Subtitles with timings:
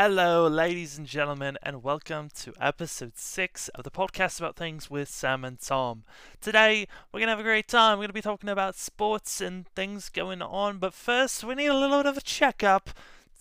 [0.00, 5.08] Hello, ladies and gentlemen, and welcome to episode 6 of the podcast about things with
[5.08, 6.04] Sam and Tom.
[6.40, 7.98] Today, we're going to have a great time.
[7.98, 11.66] We're going to be talking about sports and things going on, but first, we need
[11.66, 12.90] a little bit of a checkup.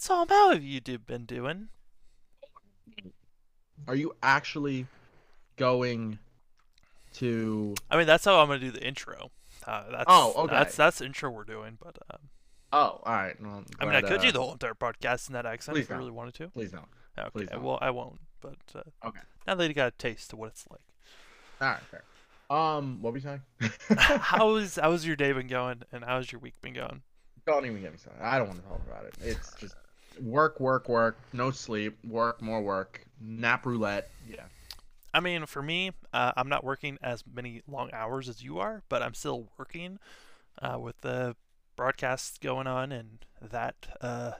[0.02, 1.68] Tom, how have you do- been doing?
[3.88, 4.88] Are you actually
[5.58, 6.18] going
[7.18, 7.76] to?
[7.92, 9.30] I mean, that's how I'm going to do the intro.
[9.68, 10.56] Uh, that's, Oh, okay.
[10.56, 12.30] That's, that's the intro we're doing, but um,
[12.74, 13.36] Oh, all right.
[13.42, 15.78] Well, I mean, I glad, could do uh, the whole entire podcast in that accent
[15.78, 16.50] if I really wanted to.
[16.50, 16.86] Please don't.
[17.18, 17.64] Okay, please don't.
[17.64, 19.20] well, I won't, but uh, Okay.
[19.48, 20.82] now that you got a taste of what it's like.
[21.62, 21.80] All right.
[21.90, 22.04] Fair.
[22.50, 23.42] Um, what were you saying?
[23.98, 27.02] how's how's your day been going, and how's your week been going?
[27.46, 28.22] don't even get me started.
[28.22, 29.16] I don't want to talk about it.
[29.22, 29.76] It's just
[30.22, 31.18] work, work, work.
[31.32, 31.98] No sleep.
[32.06, 33.06] Work, more work.
[33.22, 34.12] Nap roulette.
[34.30, 34.44] Yeah.
[35.14, 38.84] I mean, for me, uh, I'm not working as many long hours as you are,
[38.90, 39.98] but I'm still working
[40.62, 41.36] uh, with the
[41.78, 44.32] broadcasts going on and that uh,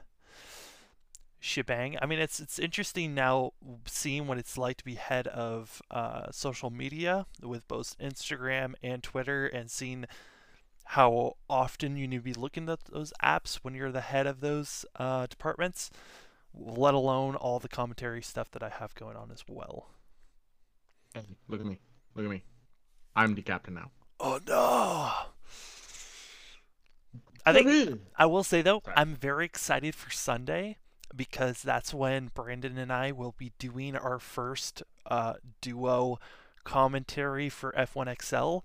[1.40, 1.96] shebang.
[2.02, 3.52] I mean, it's it's interesting now
[3.86, 9.02] seeing what it's like to be head of uh, social media with both Instagram and
[9.02, 10.04] Twitter, and seeing
[10.84, 14.40] how often you need to be looking at those apps when you're the head of
[14.40, 15.90] those uh, departments.
[16.54, 19.90] Let alone all the commentary stuff that I have going on as well.
[21.46, 21.78] Look at me.
[22.14, 22.42] Look at me.
[23.14, 23.90] I'm the captain now.
[24.20, 25.12] Oh no!
[27.48, 28.96] I think I will say though, Sorry.
[28.96, 30.76] I'm very excited for Sunday
[31.14, 36.18] because that's when Brandon and I will be doing our first uh, duo
[36.64, 38.58] commentary for F1 XL.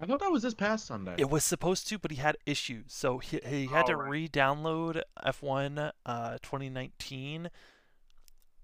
[0.00, 1.14] I thought that was this past Sunday.
[1.18, 4.10] It was supposed to, but he had issues, so he, he had to Oh, right.
[4.10, 7.50] re-download F1 uh, 2019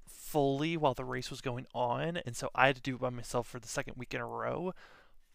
[0.07, 3.11] fully while the race was going on, and so I had to do it by
[3.11, 4.73] myself for the second week in a row.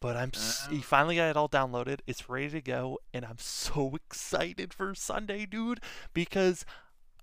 [0.04, 2.02] But I'm s he finally got it all downloaded.
[2.06, 5.80] It's ready to go, and I'm so excited for Sunday, dude,
[6.14, 6.66] because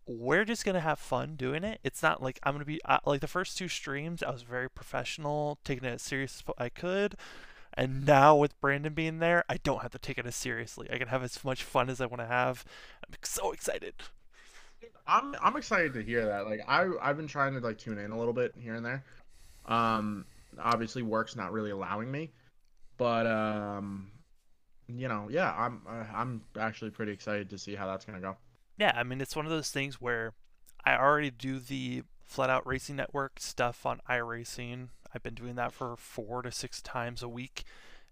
[0.07, 1.79] we're just gonna have fun doing it.
[1.85, 4.23] It's not like I'm gonna be uh, like the first two streams.
[4.23, 7.17] I was very professional, taking it as serious as I could.
[7.75, 10.89] And now with Brandon being there, I don't have to take it as seriously.
[10.91, 12.65] I can have as much fun as I want to have.
[13.07, 13.93] I'm so excited.
[15.07, 16.47] I'm I'm excited to hear that.
[16.47, 19.05] Like I I've been trying to like tune in a little bit here and there.
[19.67, 20.25] Um
[20.59, 22.31] obviously work's not really allowing me.
[23.01, 24.13] But um
[24.87, 28.27] you know, yeah, I'm uh, I'm actually pretty excited to see how that's going to
[28.27, 28.37] go.
[28.79, 30.35] Yeah, I mean, it's one of those things where
[30.85, 34.89] I already do the Flat Out Racing Network stuff on iRacing.
[35.15, 37.65] I've been doing that for four to six times a week.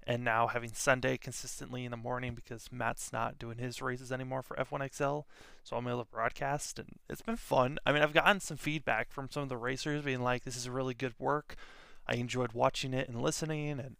[0.07, 4.41] And now having Sunday consistently in the morning because Matt's not doing his races anymore
[4.43, 5.25] for F1XL.
[5.65, 7.79] So I'm able to broadcast, and it's been fun.
[7.85, 10.67] I mean, I've gotten some feedback from some of the racers being like, this is
[10.67, 11.57] really good work.
[12.07, 13.97] I enjoyed watching it and listening, and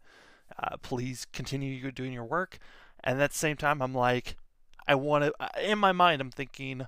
[0.57, 2.57] uh, please continue doing your work.
[3.03, 4.35] And at the same time, I'm like,
[4.87, 5.33] I want to.
[5.71, 6.87] In my mind, I'm thinking,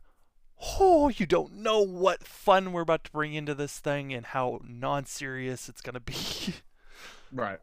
[0.80, 4.60] oh, you don't know what fun we're about to bring into this thing and how
[4.68, 6.16] non-serious it's gonna be.
[7.34, 7.60] Right.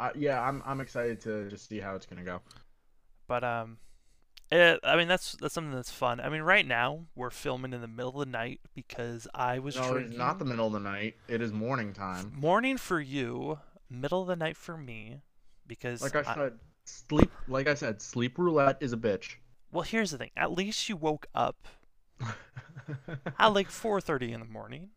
[0.00, 2.40] Uh, yeah, I'm I'm excited to just see how it's going to go.
[3.28, 3.78] but um,
[4.50, 6.18] it, I mean that's that's something that's fun.
[6.20, 9.76] I mean, right now we're filming in the middle of the night because I was
[9.76, 10.10] No, drinking.
[10.10, 11.14] it's not the middle of the night.
[11.28, 12.32] It is morning time.
[12.36, 15.20] morning for you, middle of the night for me,
[15.66, 19.36] because Like I said, sleep like I said, sleep roulette is a bitch.
[19.72, 20.30] well, here's the thing.
[20.36, 21.66] At least you woke up
[23.38, 24.90] at like 4:30 in the morning.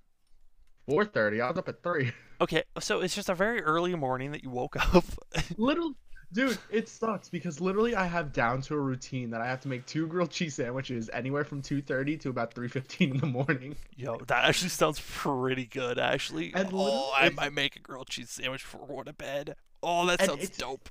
[0.90, 1.42] 4:30.
[1.42, 2.12] I was up at 3.
[2.40, 5.04] Okay, so it's just a very early morning that you woke up.
[5.58, 5.96] Literally,
[6.34, 9.68] dude, it sucks because literally I have down to a routine that I have to
[9.68, 13.76] make two grilled cheese sandwiches anywhere from 2:30 to about 3:15 in the morning.
[13.96, 16.54] Yo, that actually sounds pretty good, actually.
[16.54, 19.56] And oh, I might make a grilled cheese sandwich before going to bed.
[19.84, 20.90] Oh, that sounds dope.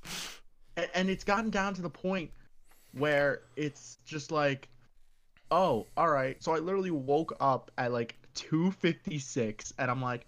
[0.93, 2.31] And it's gotten down to the point
[2.93, 4.69] where it's just like,
[5.51, 6.41] oh, all right.
[6.43, 10.25] So I literally woke up at like 2:56 and I'm like,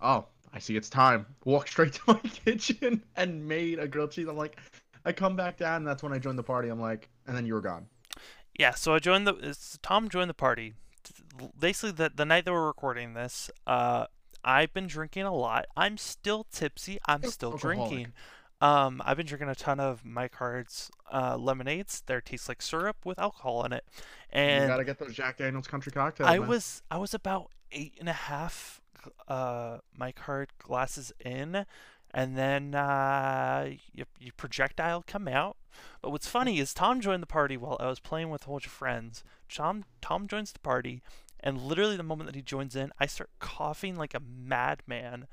[0.00, 1.26] oh, I see it's time.
[1.44, 4.28] Walked straight to my kitchen and made a grilled cheese.
[4.28, 4.58] I'm like,
[5.04, 6.68] I come back down and that's when I joined the party.
[6.68, 7.86] I'm like, and then you were gone.
[8.58, 9.56] Yeah, so I joined the.
[9.82, 10.74] Tom joined the party.
[11.58, 14.06] Basically, the the night that we're recording this, uh,
[14.42, 15.66] I've been drinking a lot.
[15.76, 16.98] I'm still tipsy.
[17.06, 17.88] I'm still alcoholic.
[17.90, 18.12] drinking.
[18.60, 22.02] Um, I've been drinking a ton of Mike's Hards uh, lemonades.
[22.06, 23.84] They taste like syrup with alcohol in it,
[24.30, 26.30] And you gotta get those Jack Daniels country cocktails.
[26.30, 26.48] I man.
[26.48, 28.80] was I was about eight and a half
[29.28, 31.66] uh Mike's Hard glasses in
[32.12, 34.06] and then uh your,
[34.36, 35.56] projectile come out.
[36.02, 38.66] But what's funny is Tom joined the party while I was playing with a bunch
[38.66, 39.24] of friends.
[39.48, 41.02] Tom Tom joins the party
[41.40, 45.26] and literally the moment that he joins in I start coughing like a madman.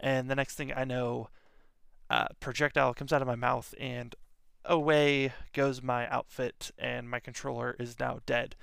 [0.00, 1.28] And the next thing I know
[2.10, 4.14] uh, projectile comes out of my mouth and
[4.64, 8.54] away goes my outfit and my controller is now dead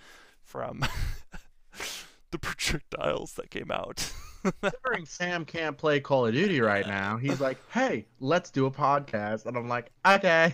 [0.42, 0.86] from
[2.35, 4.11] the projectiles that came out.
[4.61, 8.71] Considering Sam can't play Call of Duty right now, he's like, "Hey, let's do a
[8.71, 10.53] podcast," and I'm like, "Okay."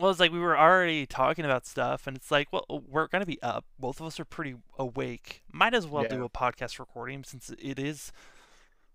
[0.00, 3.26] Well, it's like we were already talking about stuff, and it's like, well, we're gonna
[3.26, 3.64] be up.
[3.78, 5.42] Both of us are pretty awake.
[5.52, 8.12] Might as well do a podcast recording since it is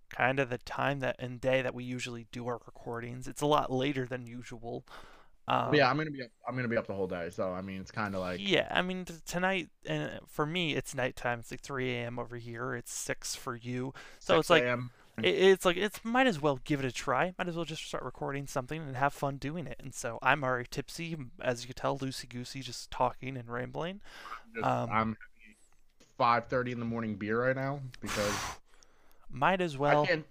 [0.10, 3.28] kind of the time that and day that we usually do our recordings.
[3.28, 4.86] It's a lot later than usual.
[5.48, 7.62] Um, yeah, I'm gonna be up, I'm gonna be up the whole day, so I
[7.62, 11.40] mean, it's kind of like yeah, I mean t- tonight, and for me, it's nighttime.
[11.40, 12.18] It's like 3 a.m.
[12.20, 12.76] over here.
[12.76, 13.94] It's six for you.
[14.20, 14.64] So it's like
[15.22, 17.34] it, it's like it's might as well give it a try.
[17.38, 19.76] Might as well just start recording something and have fun doing it.
[19.84, 24.00] And so I'm already tipsy, as you can tell, loosey goosey, just talking and rambling.
[24.56, 25.18] Just- Um, I'm
[26.18, 28.34] five thirty in the morning beer right now because
[29.30, 30.26] Might as well I can't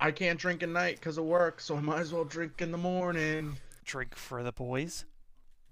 [0.00, 2.72] I can't drink at night because of work, so I might as well drink in
[2.72, 3.56] the morning.
[3.88, 5.04] Drink for the boys.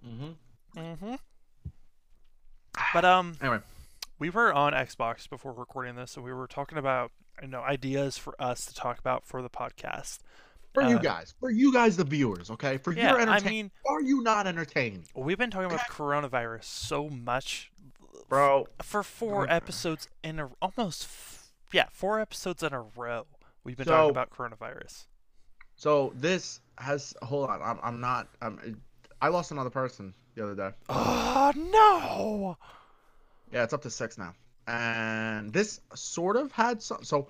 [0.05, 0.81] Mm-hmm.
[0.81, 1.15] Mm-hmm.
[2.93, 3.61] But um, Anyway,
[4.19, 8.19] we were on Xbox before recording this, and we were talking about you know ideas
[8.19, 10.19] for us to talk about for the podcast.
[10.75, 13.53] for you Uh, guys, for you guys, the viewers, okay, for Yeah, your I entertainment,
[13.55, 17.71] mean, are you not entertained, we've been talking about coronavirus so much
[18.29, 18.67] bro?
[18.83, 23.27] for four episodes in a almost f- yeah four episodes in a row.
[23.65, 25.07] We've been So- talking about coronavirus.
[25.77, 28.81] So this has hold on, I'm I'm not I'm
[29.21, 30.71] I lost another person the other day.
[31.49, 32.57] Oh no!
[33.53, 34.35] Yeah, it's up to six now.
[34.67, 37.05] And this sort of had some.
[37.05, 37.29] So,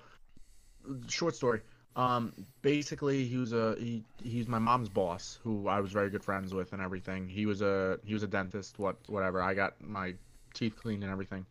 [1.07, 1.61] short story.
[1.95, 4.03] Um, basically, he was a he.
[4.23, 7.27] He's my mom's boss, who I was very good friends with, and everything.
[7.27, 8.79] He was a he was a dentist.
[8.79, 9.41] What whatever.
[9.41, 10.15] I got my
[10.53, 11.45] teeth cleaned and everything.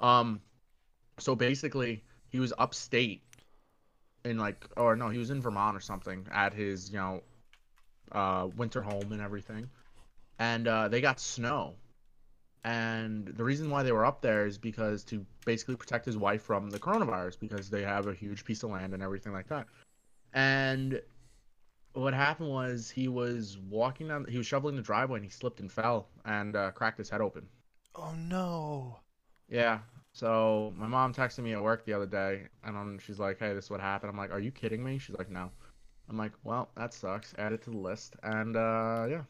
[0.00, 0.40] Um,
[1.18, 3.22] so basically, he was upstate,
[4.24, 7.22] in like, or no, he was in Vermont or something at his you know,
[8.12, 9.68] uh, winter home and everything,
[10.38, 11.74] and uh, they got snow
[12.64, 16.42] and the reason why they were up there is because to basically protect his wife
[16.42, 19.66] from the coronavirus because they have a huge piece of land and everything like that.
[20.34, 21.00] And
[21.94, 25.60] what happened was he was walking down, he was shoveling the driveway and he slipped
[25.60, 27.48] and fell and uh, cracked his head open.
[27.94, 28.98] Oh no!
[29.48, 29.80] Yeah.
[30.12, 33.54] So my mom texted me at work the other day and um, she's like, "Hey,
[33.54, 35.50] this is what happened." I'm like, "Are you kidding me?" She's like, "No."
[36.08, 39.22] I'm like, "Well, that sucks." Add it to the list, and uh, yeah,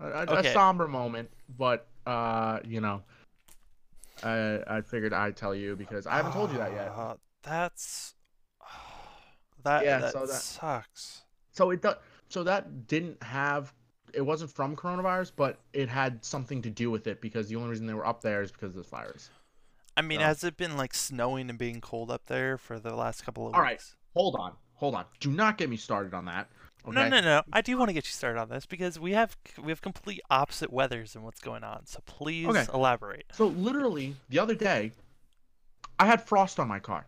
[0.00, 0.48] a, a- Okay.
[0.48, 3.02] a somber moment, but uh, you know,
[4.24, 6.88] I I figured I'd tell you because I haven't told you that yet.
[6.94, 8.14] Uh, that's
[9.62, 11.22] that Yeah, that, so that- sucks.
[11.52, 11.96] So it does.
[12.28, 13.72] So that didn't have.
[14.12, 17.70] It wasn't from coronavirus, but it had something to do with it because the only
[17.70, 19.30] reason they were up there is because of this virus.
[19.96, 22.94] I mean, So- has it been like snowing and being cold up there for the
[22.94, 23.74] last couple of All right.
[23.74, 23.96] weeks?
[24.14, 25.04] Hold on, hold on.
[25.20, 26.48] Do not get me started on that.
[26.86, 26.94] Okay.
[26.94, 27.42] No, no, no.
[27.52, 30.20] I do want to get you started on this because we have we have complete
[30.30, 31.86] opposite weathers and what's going on.
[31.86, 32.64] So please Okay.
[32.72, 33.26] elaborate.
[33.32, 34.92] So literally the other day,
[35.98, 37.06] I had frost on my car.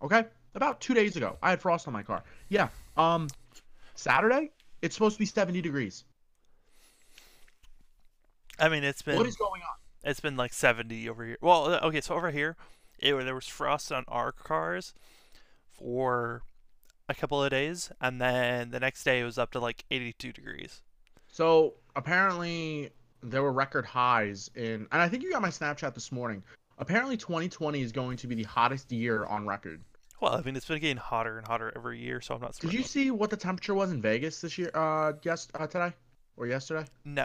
[0.00, 0.24] Okay,
[0.54, 2.22] about two days ago, I had frost on my car.
[2.48, 2.68] Yeah.
[2.96, 3.28] Um,
[3.96, 4.50] Saturday,
[4.80, 6.04] it's supposed to be seventy degrees.
[8.60, 9.57] I mean, it's been What is going?
[10.04, 11.38] It's been like 70 over here.
[11.40, 12.56] Well, uh, okay, so over here,
[12.98, 14.94] it, there was frost on our cars
[15.72, 16.42] for
[17.08, 20.32] a couple of days, and then the next day it was up to like 82
[20.32, 20.82] degrees.
[21.30, 22.90] So apparently
[23.22, 26.42] there were record highs in, and I think you got my Snapchat this morning.
[26.78, 29.82] Apparently, 2020 is going to be the hottest year on record.
[30.20, 32.56] Well, I mean, it's been getting hotter and hotter every year, so I'm not.
[32.58, 34.70] Did you see what the temperature was in Vegas this year?
[34.74, 35.92] Uh, yes, uh, today
[36.36, 36.86] or yesterday?
[37.04, 37.24] No.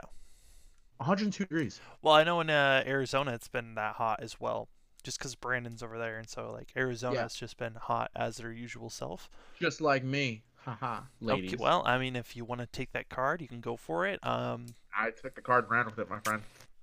[0.97, 1.79] 102 degrees.
[2.01, 4.67] Well, I know in uh, Arizona it's been that hot as well,
[5.03, 8.51] just because Brandon's over there, and so like Arizona Arizona's just been hot as their
[8.51, 9.29] usual self.
[9.59, 10.43] Just like me.
[10.65, 11.53] Haha, ladies.
[11.55, 14.07] Okay, well, I mean, if you want to take that card, you can go for
[14.07, 14.19] it.
[14.25, 16.41] Um, I took the card and ran with it, my friend.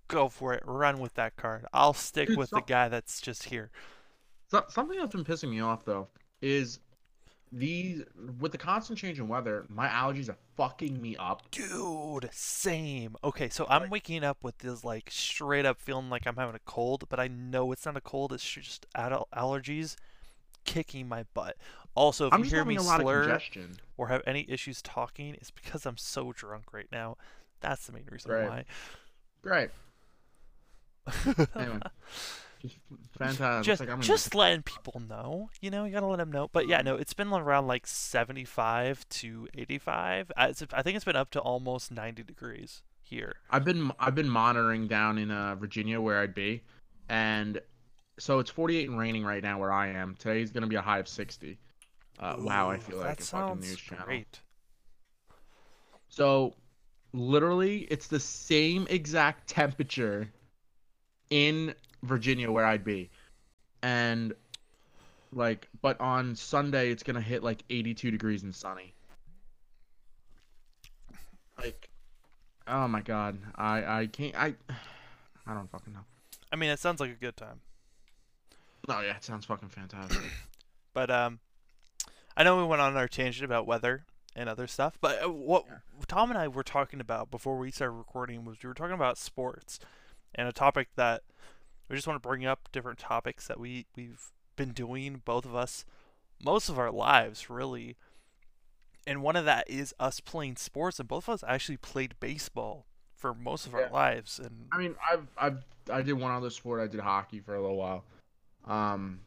[0.08, 0.62] go for it.
[0.66, 1.64] Run with that card.
[1.72, 3.70] I'll stick Dude, with so- the guy that's just here.
[4.50, 6.08] So, something that's been pissing me off though
[6.42, 6.80] is
[7.52, 8.04] these
[8.38, 11.50] with the constant change in weather, my allergies are fucking me up.
[11.50, 13.16] Dude, same.
[13.24, 16.60] Okay, so I'm waking up with this like straight up feeling like I'm having a
[16.64, 18.32] cold, but I know it's not a cold.
[18.32, 19.96] It's just adult allergies
[20.64, 21.56] kicking my butt.
[21.94, 23.40] Also, if I'm you hear me slur
[23.96, 27.16] or have any issues talking, it's because I'm so drunk right now.
[27.60, 28.48] That's the main reason Right.
[28.48, 28.64] why.
[29.42, 29.70] Great.
[31.56, 31.80] Anyway,
[33.18, 33.64] fantastic.
[33.64, 36.82] just like just letting people know you know you gotta let them know but yeah
[36.82, 41.30] no it's been around like 75 to 85 I, it's, I think it's been up
[41.30, 46.20] to almost 90 degrees here I've been I've been monitoring down in uh, Virginia where
[46.20, 46.62] I'd be,
[47.08, 47.60] and
[48.18, 50.14] so it's 48 and raining right now where I am.
[50.18, 51.58] Today's gonna be a high of 60.
[52.18, 54.04] Uh, wow, I feel like a fucking news channel.
[54.04, 54.40] great
[56.08, 56.54] So,
[57.12, 60.30] literally, it's the same exact temperature
[61.30, 63.10] in Virginia where I'd be.
[63.82, 64.32] and
[65.32, 68.92] like, but on Sunday it's gonna hit like 82 degrees and sunny.
[71.58, 71.88] Like,
[72.66, 74.54] oh my god, I I can't I
[75.46, 76.04] I don't fucking know.
[76.52, 77.60] I mean, it sounds like a good time.
[78.88, 80.20] Oh yeah, it sounds fucking fantastic.
[80.92, 81.38] But um,
[82.36, 85.64] I know we went on our tangent about weather and other stuff, but uh, what
[85.68, 85.76] Yeah.
[86.08, 89.16] Tom and I were talking about before we started recording was we were talking about
[89.16, 89.78] sports
[90.34, 91.22] and a topic that
[91.90, 95.54] we just want to bring up different topics that we we've been doing both of
[95.54, 95.84] us
[96.42, 97.96] most of our lives really.
[99.06, 102.86] And one of that is us playing sports and both of us actually played baseball
[103.16, 106.80] for most of our lives and I mean, I've I've I did one other sport.
[106.80, 108.04] I did hockey for a little while.
[108.66, 109.20] Um,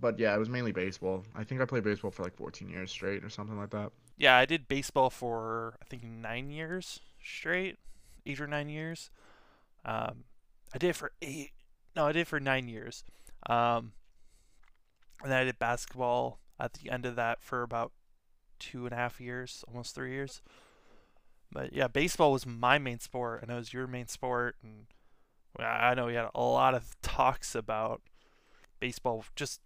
[0.00, 1.24] but yeah, it was mainly baseball.
[1.34, 3.90] I think I played baseball for like 14 years straight or something like that.
[4.16, 7.78] yeah, I did baseball for I think nine years straight,
[8.26, 9.10] eight or nine years.
[9.84, 10.24] Um,
[10.72, 11.50] I did it for eight.
[11.96, 13.04] No, I did for nine years.
[13.48, 13.92] Um,
[15.22, 17.92] and then I did basketball at the end of that for about
[18.58, 20.42] two and a half years, almost three years.
[21.52, 24.86] But yeah, baseball was my main sport, and it was your main sport, and
[25.58, 28.02] I know we had a lot of talks about
[28.80, 29.60] baseball, just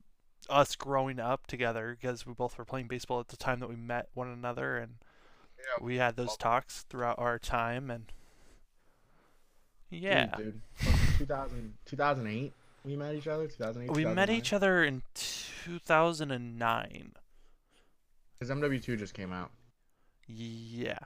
[0.50, 3.76] us growing up together because we both were playing baseball at the time that we
[3.76, 4.96] met one another, and
[5.58, 5.84] Yeah.
[5.84, 8.12] we had those talks throughout our time, and
[9.90, 10.60] yeah, dude.
[11.18, 12.52] 2000, 2008,
[12.84, 13.46] we met each other.
[13.46, 13.90] 2008.
[13.96, 17.12] we met each other in 2009.
[18.38, 19.50] Because MW2 just came out.
[20.26, 20.98] Yeah,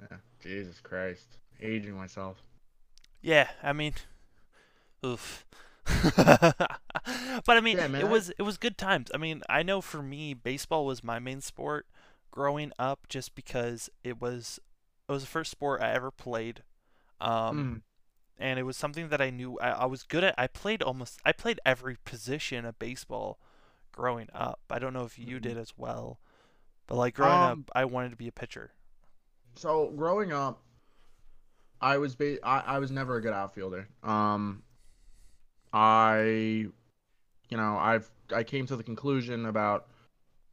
[0.00, 0.16] Yeah.
[0.42, 2.42] Jesus Christ, aging myself.
[3.22, 3.48] yeah.
[3.62, 3.94] I mean,
[5.04, 5.44] oof.
[6.16, 6.56] but
[7.48, 9.10] I mean, Yeah, man, it I- was it was good times.
[9.14, 11.86] I mean, I know for me, baseball was my main sport
[12.30, 14.58] growing up, just because it was
[15.08, 16.62] it was the first sport I ever played.
[17.20, 17.82] Um, Mm.
[18.40, 20.34] And it was something that I knew I, I was good at.
[20.38, 23.40] I played almost I played every position of baseball
[23.92, 24.60] growing up.
[24.70, 25.40] I don't know if you Mhm.
[25.40, 26.20] did as well,
[26.88, 28.72] but like growing Um, up, I wanted to be a pitcher.
[29.54, 30.60] So growing up,
[31.82, 33.88] I was ba- I, I was never a good outfielder.
[34.02, 34.62] Um,
[35.72, 36.16] I,
[37.50, 39.88] you know, I've I came to the conclusion about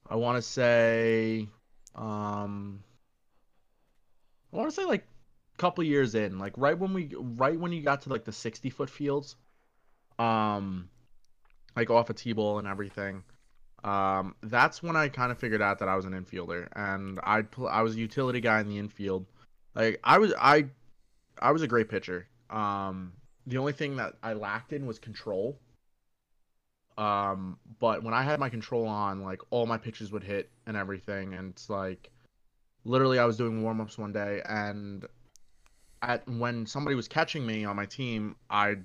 [0.10, 1.48] I want to say,
[1.96, 2.84] um,
[4.54, 5.08] I want to say like
[5.58, 8.70] couple years in, like right when we right when you got to like the sixty
[8.70, 9.36] foot fields,
[10.20, 10.90] um,
[11.76, 13.24] like off a a t-ball and everything.
[13.84, 17.44] Um, that's when I kind of figured out that I was an infielder, and I
[17.44, 19.26] pl- I was a utility guy in the infield.
[19.76, 20.66] Like I was I
[21.40, 22.28] I was a great pitcher.
[22.50, 23.14] Um,
[23.46, 25.60] the only thing that I lacked in was control.
[26.98, 30.76] Um, but when I had my control on, like all my pitches would hit and
[30.76, 32.10] everything, and it's like
[32.84, 35.06] literally I was doing warm ups one day, and
[36.02, 38.78] at when somebody was catching me on my team, I,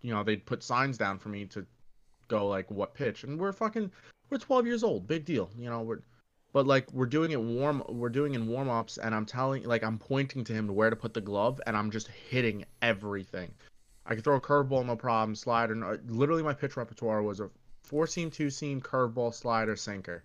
[0.00, 1.66] you know, they'd put signs down for me to
[2.28, 3.90] go like what pitch, and we're fucking
[4.30, 6.00] we're 12 years old, big deal, you know, we're
[6.52, 9.82] but like we're doing it warm we're doing in warm ups and I'm telling like
[9.82, 13.52] I'm pointing to him to where to put the glove and I'm just hitting everything.
[14.04, 15.74] I could throw a curveball no problem, slider.
[15.74, 17.48] No, literally my pitch repertoire was a
[17.82, 20.24] four seam, two seam, curveball, slider, sinker.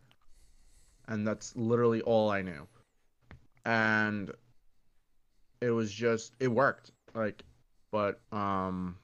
[1.08, 2.68] And that's literally all I knew.
[3.66, 4.32] And
[5.62, 6.92] it was just it worked.
[7.14, 7.44] Like
[7.92, 8.98] but um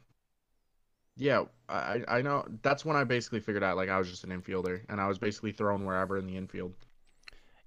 [1.16, 4.30] yeah, I I know that's when I basically figured out like I was just an
[4.30, 6.74] infielder and I was basically thrown wherever in the infield.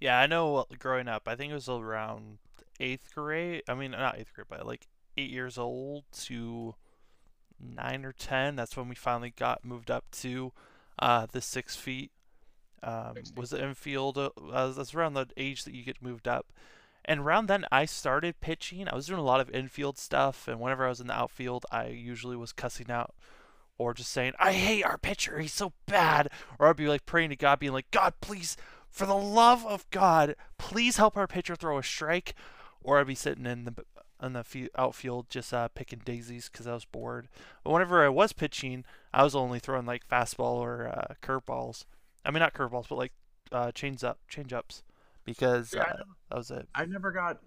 [0.01, 0.67] Yeah, I know.
[0.79, 2.39] Growing up, I think it was around
[2.81, 3.63] eighth grade.
[3.69, 6.75] I mean, not eighth grade, but like eight years old to
[7.61, 8.57] nine or ten.
[8.57, 10.53] That's when we finally got moved up to
[10.99, 12.11] uh, the six feet.
[12.83, 14.19] Um, was the infield?
[14.19, 16.53] Uh, that's around the age that you get moved up.
[17.07, 18.89] And around then, I started pitching.
[18.89, 21.65] I was doing a lot of infield stuff, and whenever I was in the outfield,
[21.71, 23.15] I usually was cussing out
[23.79, 25.39] or just saying, "I hate our pitcher.
[25.39, 28.57] He's so bad." Or I'd be like praying to God, being like, "God, please,
[28.91, 32.35] for the love of God, please help our pitcher throw a strike."
[32.83, 33.85] Or I'd be sitting in the
[34.23, 37.29] in the outfield just uh, picking daisies because I was bored.
[37.63, 41.85] But whenever I was pitching, I was only throwing like fastball or uh, curveballs.
[42.25, 43.13] I mean, not curveballs, but like
[43.53, 44.83] uh, change up, change ups,
[45.27, 45.97] because Yeah, I uh,
[46.31, 46.67] that was it.
[46.75, 47.41] I never got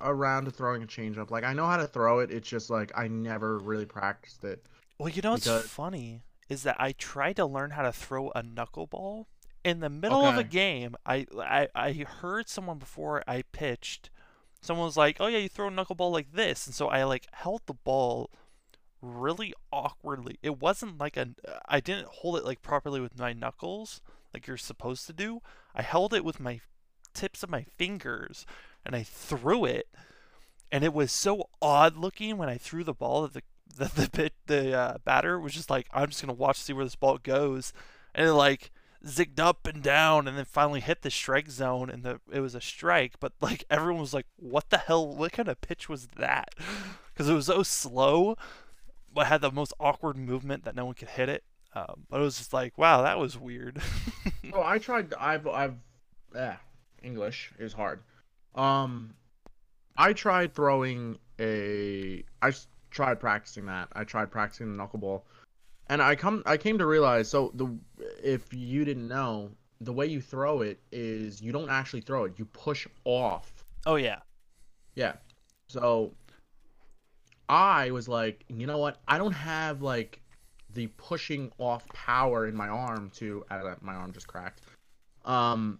[0.00, 1.30] around to throwing a changeup.
[1.30, 2.30] Like I know how to throw it.
[2.30, 4.64] It's just like I never really practiced it.
[4.98, 8.30] Well, you know what's Because- funny is that I tried to learn how to throw
[8.30, 9.26] a knuckleball.
[9.64, 14.10] In the middle of a game, I, I I heard someone before I pitched.
[14.60, 17.26] Someone was like, "Oh yeah, you throw a knuckleball like this," and so I like
[17.32, 18.30] held the ball
[19.00, 20.38] really awkwardly.
[20.42, 21.28] It wasn't like a
[21.66, 24.00] I didn't hold it like properly with my knuckles
[24.34, 25.40] like you're supposed to do.
[25.74, 26.60] I held it with my
[27.14, 28.44] tips of my fingers
[28.84, 29.88] and I threw it
[30.74, 33.42] and it was so odd looking when I threw the ball that the
[33.76, 36.84] the the bit the uh, batter was just like I'm just gonna watch see where
[36.84, 37.72] this ball goes,
[38.14, 38.70] and it like
[39.04, 42.54] zigged up and down, and then finally hit the strike zone, and the it was
[42.54, 43.14] a strike.
[43.20, 45.06] But like everyone was like, "What the hell?
[45.14, 46.54] What kind of pitch was that?"
[47.14, 48.36] Because it was so slow,
[49.14, 51.44] but had the most awkward movement that no one could hit it.
[51.72, 53.80] Um, but it was just like, wow, that was weird.
[54.52, 55.14] oh, I tried.
[55.14, 55.76] I've I've,
[56.34, 56.56] yeah,
[57.04, 58.00] English is hard.
[58.54, 59.14] Um,
[59.96, 62.24] I tried throwing a.
[62.42, 62.52] I
[62.90, 63.88] tried practicing that.
[63.92, 65.22] I tried practicing the knuckleball,
[65.88, 66.42] and I come.
[66.46, 67.28] I came to realize.
[67.28, 67.76] So the
[68.22, 72.34] if you didn't know, the way you throw it is you don't actually throw it.
[72.36, 73.64] You push off.
[73.86, 74.20] Oh yeah.
[74.94, 75.14] Yeah.
[75.68, 76.12] So
[77.48, 78.98] I was like, you know what?
[79.06, 80.20] I don't have like
[80.72, 83.44] the pushing off power in my arm to.
[83.50, 84.62] Uh, my arm just cracked.
[85.24, 85.78] Um,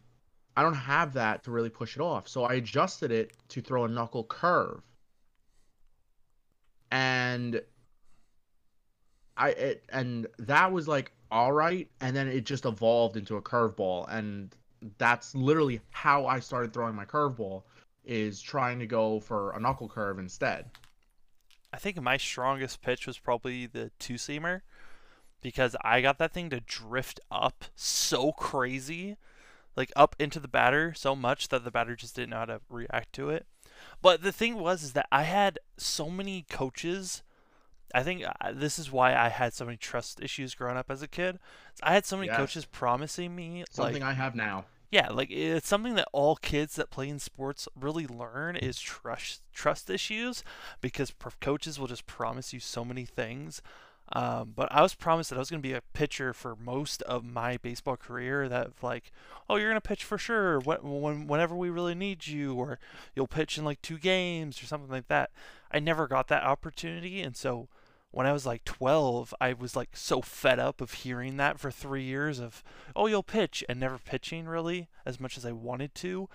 [0.57, 2.29] I don't have that to really push it off.
[2.29, 4.83] So I adjusted it to throw a knuckle curve.
[6.91, 7.61] And
[9.37, 13.43] I it, and that was like all right and then it just evolved into a
[13.43, 14.55] curveball and
[14.99, 17.63] that's literally how I started throwing my curveball
[18.05, 20.67] is trying to go for a knuckle curve instead.
[21.73, 24.61] I think my strongest pitch was probably the two seamer
[25.41, 29.17] because I got that thing to drift up so crazy
[29.77, 32.61] like up into the batter so much that the batter just didn't know how to
[32.69, 33.47] react to it.
[34.03, 37.23] But the thing was is that I had so many coaches.
[37.95, 41.03] I think uh, this is why I had so many trust issues growing up as
[41.03, 41.39] a kid.
[41.83, 42.37] I had so many yes.
[42.37, 44.67] coaches promising me something like, I have now.
[44.91, 49.43] Yeah, like it's something that all kids that play in sports really learn is trust
[49.53, 50.45] trust issues
[50.81, 53.61] because coaches will just promise you so many things
[54.15, 57.03] um, but I was promised that I was going to be a pitcher for most
[57.03, 58.49] of my baseball career.
[58.49, 59.11] That like,
[59.51, 62.79] oh, you're going to pitch for sure when, whenever we really need you, or
[63.17, 65.31] you'll pitch in like two games or something like that.
[65.73, 67.69] I never got that opportunity, and so
[68.13, 71.73] when I was like 12, I was like so fed up of hearing that for
[71.73, 72.63] three years of,
[72.95, 76.29] oh, you'll pitch and never pitching really as much as I wanted to.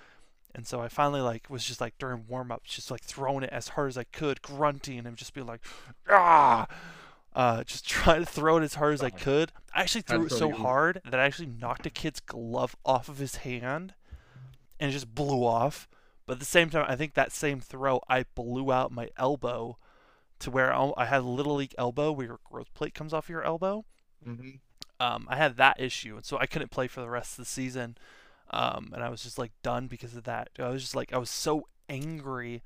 [0.54, 3.52] And so I finally like was just like during warm ups, just like throwing it
[3.54, 5.62] as hard as I could, grunting and just be like,
[6.10, 6.68] ah
[7.40, 9.54] uh, just trying to throw it as hard as I could.
[9.74, 13.18] I actually threw it so hard that I actually knocked a kid's glove off of
[13.18, 13.94] his hand,
[14.78, 15.88] and it just blew off.
[16.26, 19.78] But at the same time, I think that same throw, I blew out my elbow
[20.40, 23.44] to where I had a little league elbow where your growth plate comes off your
[23.44, 23.86] elbow.
[24.28, 24.58] Mm-hmm.
[25.00, 27.50] Um, I had that issue, and so I couldn't play for the rest of the
[27.50, 27.98] season.
[28.52, 30.50] Um, and I was just like done because of that.
[30.60, 32.64] I was just like I was so angry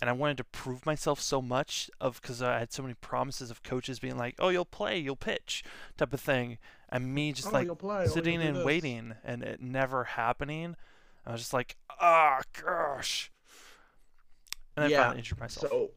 [0.00, 3.50] and I wanted to prove myself so much of because I had so many promises
[3.50, 5.62] of coaches being like, "Oh, you'll play, you'll pitch,"
[5.96, 6.58] type of thing,
[6.88, 10.76] and me just oh, like play, sitting and waiting and it never happening.
[11.26, 13.30] I was just like, "Ah, oh, gosh,"
[14.76, 15.70] and yeah, finally injured myself.
[15.70, 15.90] So,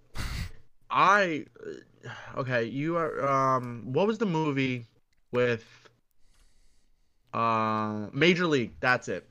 [0.90, 4.88] I uh, okay, you are um, what was the movie
[5.32, 5.66] with
[7.34, 8.74] uh Major League?
[8.82, 9.30] That's it.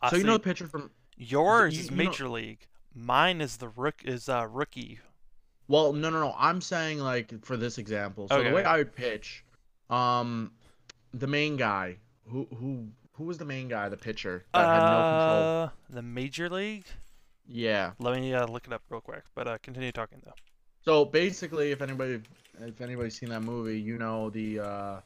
[0.00, 2.66] I so you know the pitcher from yours you, is Major know, League.
[2.96, 4.98] Mine is the rook is uh rookie.
[5.68, 6.34] Well, no, no, no.
[6.38, 8.28] I'm saying like for this example.
[8.28, 8.48] So okay.
[8.48, 9.44] the way I would pitch,
[9.90, 10.52] um,
[11.12, 14.80] the main guy who who who was the main guy, the pitcher that uh, had
[14.80, 15.62] no control.
[15.64, 16.86] Uh, the major league.
[17.46, 17.92] Yeah.
[17.98, 20.34] Let me uh, look it up real quick, but uh, continue talking though.
[20.84, 22.22] So basically, if anybody
[22.60, 25.00] if anybody's seen that movie, you know the uh,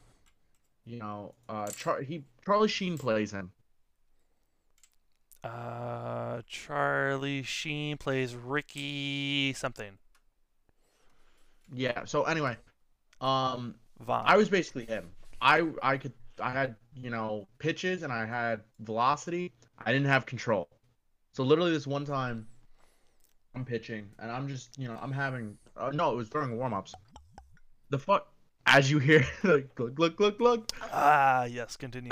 [0.85, 3.51] you know uh, Char- he Charlie Sheen plays him.
[5.43, 9.97] Uh, Charlie Sheen plays Ricky something.
[11.73, 12.05] Yeah.
[12.05, 12.57] So anyway,
[13.21, 14.23] um, Vaughn.
[14.25, 15.09] I was basically him.
[15.41, 19.53] I I could I had you know pitches and I had velocity.
[19.83, 20.69] I didn't have control.
[21.33, 22.47] So literally this one time,
[23.55, 26.73] I'm pitching and I'm just you know I'm having uh, no it was during warm
[26.73, 26.93] ups.
[27.89, 28.27] The fuck
[28.65, 30.71] as you hear like look look look look.
[30.91, 32.11] Ah yes, continue.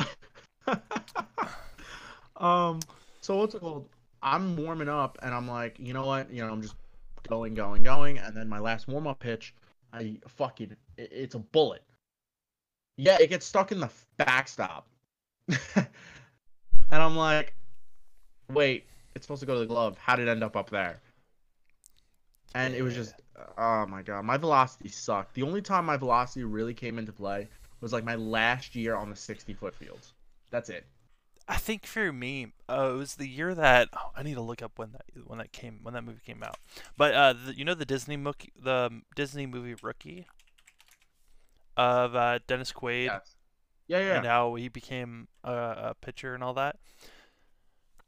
[2.37, 2.79] um
[3.21, 3.87] so what's it called?
[4.21, 6.31] I'm warming up and I'm like, you know what?
[6.31, 6.75] You know, I'm just
[7.27, 9.53] going, going, going, and then my last warm up pitch,
[9.93, 11.83] I fucking it, it's a bullet.
[12.97, 14.87] Yeah, it gets stuck in the backstop.
[15.47, 15.87] and
[16.91, 17.53] I'm like,
[18.51, 19.97] wait, it's supposed to go to the glove.
[19.97, 20.99] How did it end up up there?
[22.55, 23.13] And it was just,
[23.57, 25.33] oh my god, my velocity sucked.
[25.35, 27.47] The only time my velocity really came into play
[27.79, 30.13] was like my last year on the 60 foot fields.
[30.51, 30.85] That's it.
[31.49, 34.61] I think for me, uh, it was the year that oh, I need to look
[34.61, 36.57] up when that when that came when that movie came out.
[36.95, 40.27] But uh, the, you know the Disney movie, the Disney movie Rookie
[41.75, 43.05] of uh, Dennis Quaid.
[43.05, 43.35] Yes.
[43.87, 44.17] Yeah, yeah.
[44.17, 46.75] And how he became a, a pitcher and all that.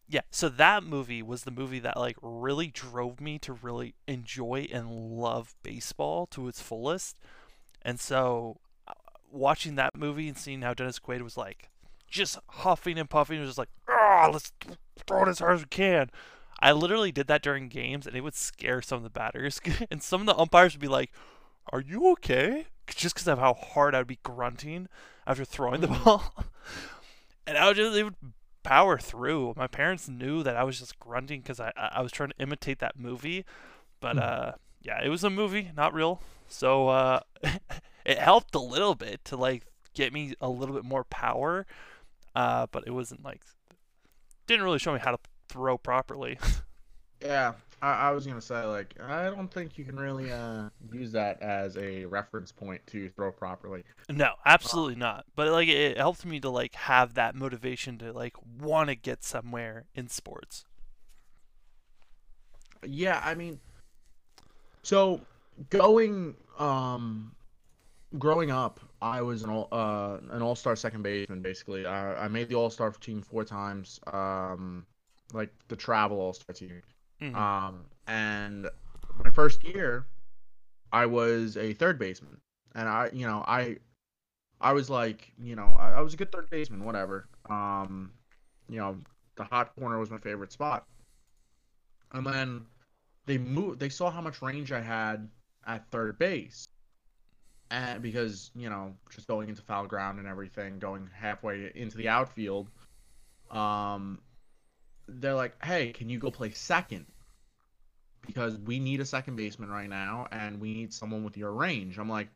[0.08, 4.68] Yeah, so that movie was the movie that like really drove me to really enjoy
[4.72, 7.18] and love baseball to its fullest.
[7.82, 8.94] And so uh,
[9.32, 11.70] watching that movie and seeing how Dennis Quaid was like
[12.12, 14.52] just huffing and puffing, was just like, ah, let's
[15.08, 16.12] throw it as hard as we can.
[16.60, 19.60] I literally did that during games, and it would scare some of the batters,
[19.92, 21.12] and some of the umpires would be like,
[21.74, 24.88] "Are you okay?" Just because of how hard I would be grunting
[25.26, 26.04] after throwing the Mhm.
[26.06, 26.34] ball,
[27.48, 28.16] and I would just they would
[28.64, 29.54] power through.
[29.58, 32.80] My parents knew that I was just grunting because I I was trying to imitate
[32.80, 33.46] that movie,
[34.02, 34.22] but Mhm.
[34.22, 36.22] uh, yeah, it was a movie, not real.
[36.48, 37.22] So uh,
[38.06, 41.66] it helped a little bit to like get me a little bit more power,
[42.36, 43.42] uh, but it wasn't like
[44.48, 46.38] didn't really show me how to throw properly.
[47.24, 51.12] Yeah, I, I was gonna say like I don't think you can really uh use
[51.12, 53.84] that as a reference point to throw properly.
[54.10, 55.26] no, absolutely not.
[55.36, 59.24] But like it helped me to like have that motivation to like want to get
[59.24, 60.66] somewhere in sports.
[62.84, 63.60] Yeah, I mean,
[64.82, 65.22] so
[65.70, 67.36] going um
[68.18, 71.86] growing up, I was an all uh an all star second baseman basically.
[71.86, 74.00] I I made the all star team four times.
[74.12, 74.86] Um,
[75.34, 76.82] like the travel all star team.
[77.22, 77.36] Mhm.
[77.36, 78.68] Um, and
[79.24, 80.06] my first year,
[80.92, 82.38] I was a third baseman,
[82.76, 83.78] and I, you know, I,
[84.60, 87.28] I was like, you know, I, I was a good third baseman, whatever.
[87.50, 88.12] Um,
[88.68, 88.98] you know,
[89.36, 90.86] the hot corner was my favorite spot.
[92.14, 92.66] And then
[93.26, 93.80] they moved.
[93.80, 95.30] They saw how much range I had
[95.66, 96.68] at third base,
[98.02, 102.70] because you know, just going into foul ground and everything, going halfway into the outfield,
[103.50, 104.20] um,
[105.08, 107.06] they're like, "Hey, can you go play second?
[108.26, 111.98] Because we need a second baseman right now, and we need someone with your range."
[111.98, 112.30] I'm like,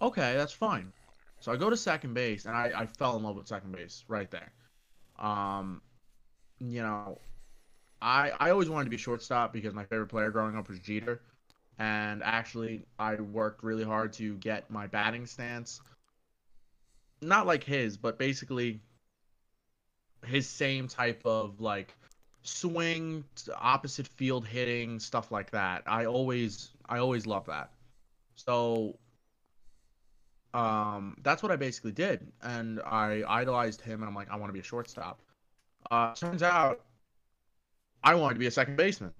[0.00, 0.92] "Okay, that's fine."
[1.40, 4.04] So I go to second base, and I, I fell in love with second base
[4.08, 4.52] right there.
[5.18, 5.82] Um,
[6.58, 7.20] you know,
[8.00, 11.22] I I always wanted to be shortstop because my favorite player growing up was Jeter,
[11.78, 15.80] and actually I worked really hard to get my batting stance.
[17.20, 18.80] Not like his, but basically
[20.26, 21.94] his same type of like
[22.42, 23.24] swing,
[23.58, 25.82] opposite field hitting, stuff like that.
[25.86, 27.70] I always I always love that.
[28.36, 28.98] So
[30.52, 34.50] um that's what I basically did and I idolized him and I'm like I want
[34.50, 35.20] to be a shortstop.
[35.90, 36.82] Uh turns out
[38.02, 39.12] I wanted to be a second baseman.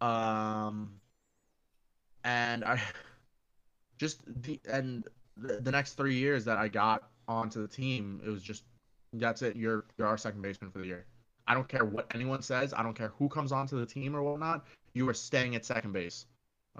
[0.00, 1.00] Um
[2.24, 2.80] and I
[3.98, 5.06] just the and
[5.36, 8.64] the, the next 3 years that I got onto the team it was just
[9.14, 11.06] that's it you're you're our second baseman for the year.
[11.46, 12.72] I don't care what anyone says.
[12.72, 14.66] I don't care who comes onto the team or whatnot.
[14.94, 16.24] You are staying at second base,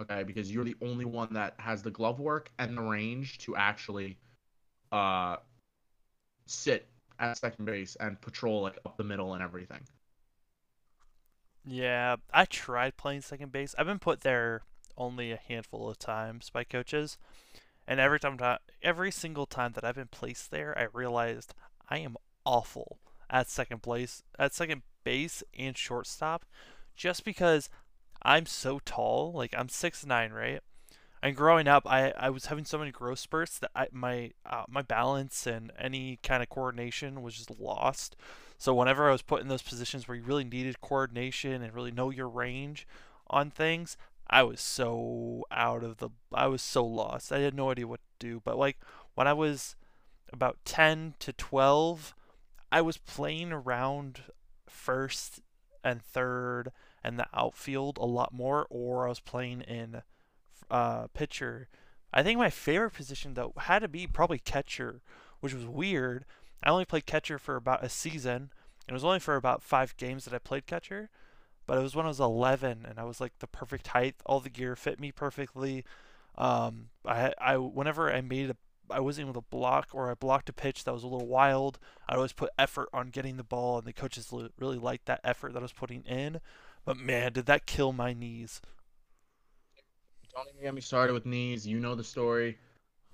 [0.01, 0.23] okay?
[0.23, 4.17] Because you're the only one that has the glove work and the range to actually
[4.91, 5.37] uh
[6.47, 6.87] sit
[7.19, 9.81] at second base and patrol like up the middle and everything.
[11.67, 13.75] Yeah, I tried playing second base.
[13.79, 14.63] I've been put there
[14.97, 17.19] only a handful of times by coaches,
[17.87, 18.39] and every time,
[18.83, 21.55] every single time that I've been placed there, I realized
[21.89, 22.99] I am awful
[23.31, 26.45] at second place, at second base and shortstop,
[26.95, 27.69] just because
[28.23, 29.33] I'm so tall.
[29.35, 30.61] Like I'm six nine, right?
[31.23, 34.65] And growing up, I, I was having so many growth spurts that I, my uh,
[34.69, 38.15] my balance and any kind of coordination was just lost.
[38.59, 41.91] So whenever I was put in those positions where you really needed coordination and really
[41.91, 42.87] know your range
[43.29, 43.97] on things,
[44.29, 47.33] I was so out of the I was so lost.
[47.33, 48.41] I had no idea what to do.
[48.45, 48.79] But like
[49.15, 49.77] when I was
[50.33, 52.15] about 10 to 12,
[52.73, 54.23] I was playing around
[54.69, 55.41] first
[55.85, 60.03] and third and the outfield a lot more or I was playing in
[60.71, 61.69] uh, pitcher.
[62.13, 65.03] I think my favorite position though had to be probably catcher,
[65.41, 66.25] which was weird.
[66.63, 68.51] I only played catcher for about a season.
[68.89, 71.11] It was only for about five games that I played catcher,
[71.67, 74.17] but it was when I was 11 and I was like the perfect height.
[74.27, 75.85] All the gear fit me perfectly.
[76.37, 78.57] Um, I, I whenever I made a
[78.91, 81.79] I wasn't able to block or I blocked a pitch that was a little wild.
[82.09, 85.55] I always put effort on getting the ball, and the coaches really liked that effort
[85.55, 86.41] that I was putting in.
[86.85, 88.61] But man, did that kill my knees?
[90.35, 91.67] Don't even get me started with knees.
[91.67, 92.59] You know the story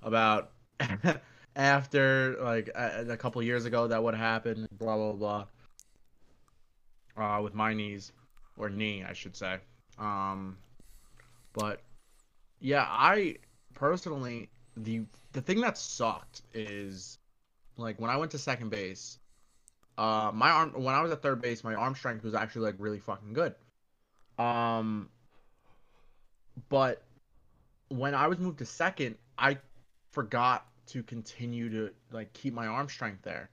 [0.03, 0.51] about
[1.57, 4.67] after like a, a couple years ago that would happen.
[4.73, 5.47] Blah blah blah.
[7.17, 8.13] Uh, with my knees
[8.57, 9.59] or knee, I should say.
[9.99, 10.59] Um,
[11.53, 11.83] but
[12.61, 13.37] yeah, I
[13.75, 17.19] personally the the thing that sucked is
[17.77, 19.19] like when I went to second base.
[19.99, 22.77] Uh, my arm when I was at third base, my arm strength was actually like
[22.79, 23.55] really fucking good.
[24.39, 25.11] Um,
[26.69, 27.03] but
[27.89, 29.59] when I was moved to second, I
[30.13, 33.51] forgot to continue to like keep my arm strength there.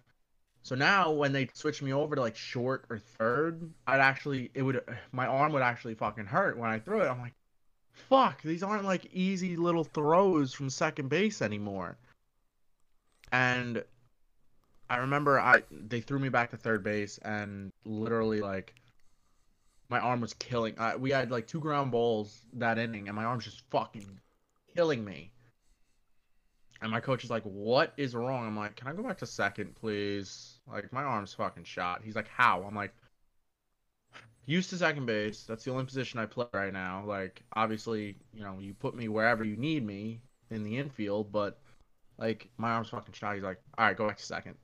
[0.68, 4.64] So now when they switched me over to like short or third, I'd actually it
[4.64, 4.82] would
[5.14, 7.08] my arm would actually fucking hurt when I threw it.
[7.08, 7.36] I'm like,
[7.94, 11.98] fuck, these aren't like easy little throws from second base anymore.
[13.32, 13.82] And
[14.90, 18.76] I remember I they threw me back to third base and literally like
[19.88, 20.78] my arm was killing.
[20.78, 24.20] Uh, we had like two ground balls that inning, and my arm's just fucking
[24.76, 25.32] killing me.
[26.82, 29.26] And my coach is like, "What is wrong?" I'm like, "Can I go back to
[29.26, 30.57] second, please?
[30.72, 32.94] Like my arm's fucking shot." He's like, "How?" I'm like,
[34.46, 35.44] "Used to second base.
[35.44, 37.04] That's the only position I play right now.
[37.06, 41.60] Like obviously, you know, you put me wherever you need me in the infield, but
[42.18, 44.56] like my arm's fucking shot." He's like, "All right, go back to second.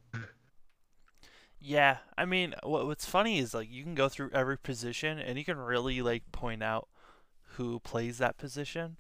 [1.66, 5.38] Yeah, I mean, what what's funny is like you can go through every position and
[5.38, 6.89] you can really like point out
[7.56, 8.98] who plays that position.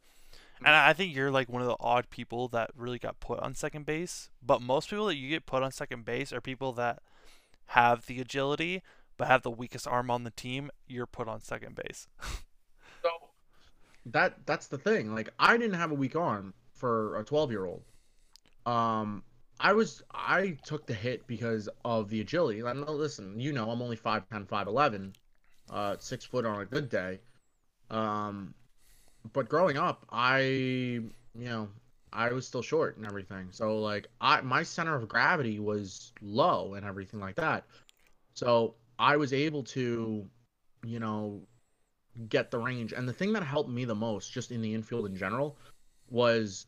[0.59, 3.53] And I think you're like one of the odd people that really got put on
[3.53, 4.29] second base.
[4.41, 6.99] But most people that you get put on second base are people that
[7.67, 8.81] have the agility
[9.17, 10.71] but have the weakest arm on the team.
[10.87, 12.07] You're put on second base.
[13.01, 13.09] so
[14.07, 15.13] that that's the thing.
[15.13, 17.83] Like I didn't have a weak arm for a 12 year old.
[18.65, 19.23] Um,
[19.59, 22.61] I was I took the hit because of the agility.
[22.61, 25.13] And listen, you know, I'm only 5'10", 5'11",
[25.69, 27.19] uh, six foot on a good day.
[27.89, 28.53] Um,
[29.31, 31.69] but growing up, I you know
[32.11, 33.47] I was still short and everything.
[33.51, 37.65] So like I my center of gravity was low and everything like that.
[38.33, 40.27] So I was able to,
[40.83, 41.41] you know,
[42.29, 42.93] get the range.
[42.93, 45.57] And the thing that helped me the most, just in the infield in general,
[46.09, 46.67] was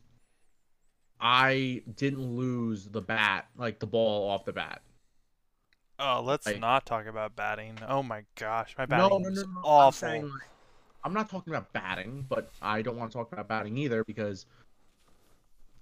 [1.20, 4.82] I didn't lose the bat, like the ball off the bat.
[5.98, 7.78] Oh, let's like, not talk about batting.
[7.88, 9.60] Oh my gosh, my batting no, no, no, no.
[9.64, 9.92] awful.
[9.92, 10.50] Saying, like,
[11.06, 14.44] I'm not talking about batting, but I don't want to talk about batting either because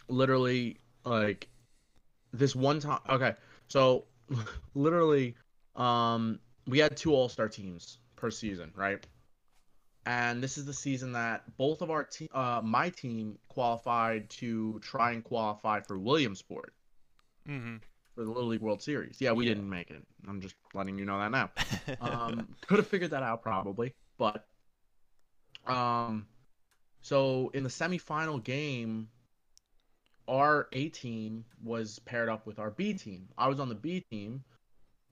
[0.08, 1.48] literally, like
[2.32, 3.00] this one time.
[3.08, 3.34] Okay,
[3.68, 4.04] so
[4.74, 5.34] literally,
[5.76, 9.04] um, we had two All Star teams per season, right?
[10.06, 14.78] and this is the season that both of our team, uh, my team qualified to
[14.80, 16.74] try and qualify for Williamsport
[17.48, 17.76] mm-hmm.
[18.14, 19.16] for the Little League World Series.
[19.20, 19.54] Yeah, we yeah.
[19.54, 20.02] didn't make it.
[20.28, 21.50] I'm just letting you know that now.
[22.00, 24.46] um, could have figured that out probably, but
[25.66, 26.26] um,
[27.02, 29.08] so in the semifinal game,
[30.26, 33.28] our A team was paired up with our B team.
[33.36, 34.42] I was on the B team,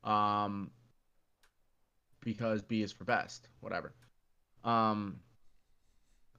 [0.05, 0.71] um,
[2.25, 3.93] because B is for best, whatever.
[4.65, 5.21] Um,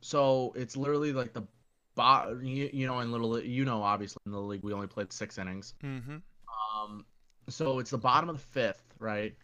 [0.02, 1.44] so it's literally like the
[1.96, 5.14] bot, you, you know, in little, you know, obviously in the league we only played
[5.14, 5.74] six innings.
[5.84, 6.18] Mm-hmm.
[6.76, 7.06] Um,
[7.48, 9.36] so it's the bottom of the fifth, right?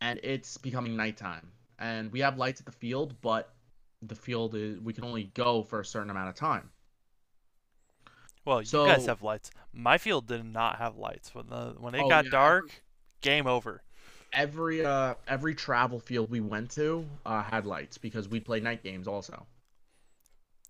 [0.00, 3.55] And it's becoming nighttime, and we have lights at the field, but
[4.02, 6.70] the field is we can only go for a certain amount of time.
[8.44, 9.50] Well, you so, guys have lights.
[9.72, 12.82] My field did not have lights when the when it oh, got yeah, dark.
[13.22, 13.82] Game over
[14.36, 18.82] every uh every travel field we went to uh had lights because we play night
[18.82, 19.46] games also.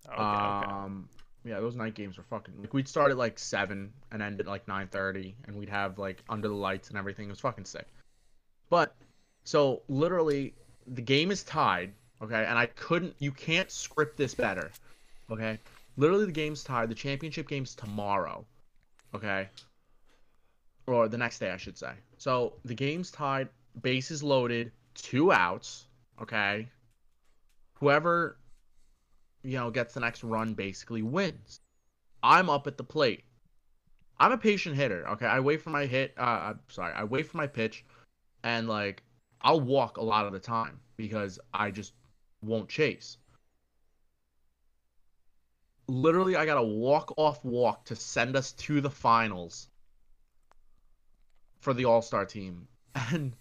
[0.07, 1.09] Okay, um
[1.45, 1.53] okay.
[1.53, 4.47] yeah, those night games were fucking like we'd start at like seven and end at
[4.47, 7.27] like nine thirty and we'd have like under the lights and everything.
[7.27, 7.87] It was fucking sick.
[8.69, 8.95] But
[9.43, 10.53] so literally
[10.87, 14.71] the game is tied, okay, and I couldn't you can't script this better.
[15.29, 15.59] Okay?
[15.97, 16.89] Literally the game's tied.
[16.89, 18.45] The championship game's tomorrow.
[19.13, 19.49] Okay?
[20.87, 21.91] or the next day, I should say.
[22.17, 23.49] So the game's tied,
[23.81, 25.87] bases loaded, two outs.
[26.21, 26.67] Okay.
[27.75, 28.37] Whoever,
[29.43, 31.59] you know, gets the next run basically wins.
[32.23, 33.25] I'm up at the plate.
[34.19, 35.07] I'm a patient hitter.
[35.09, 36.15] Okay, I wait for my hit.
[36.17, 37.85] Uh, I'm sorry, I wait for my pitch,
[38.43, 39.03] and like
[39.41, 41.93] I'll walk a lot of the time because I just
[42.41, 43.17] won't chase.
[45.87, 49.69] Literally, I got a walk off walk to send us to the finals
[51.59, 52.67] for the All Star team,
[53.11, 53.33] and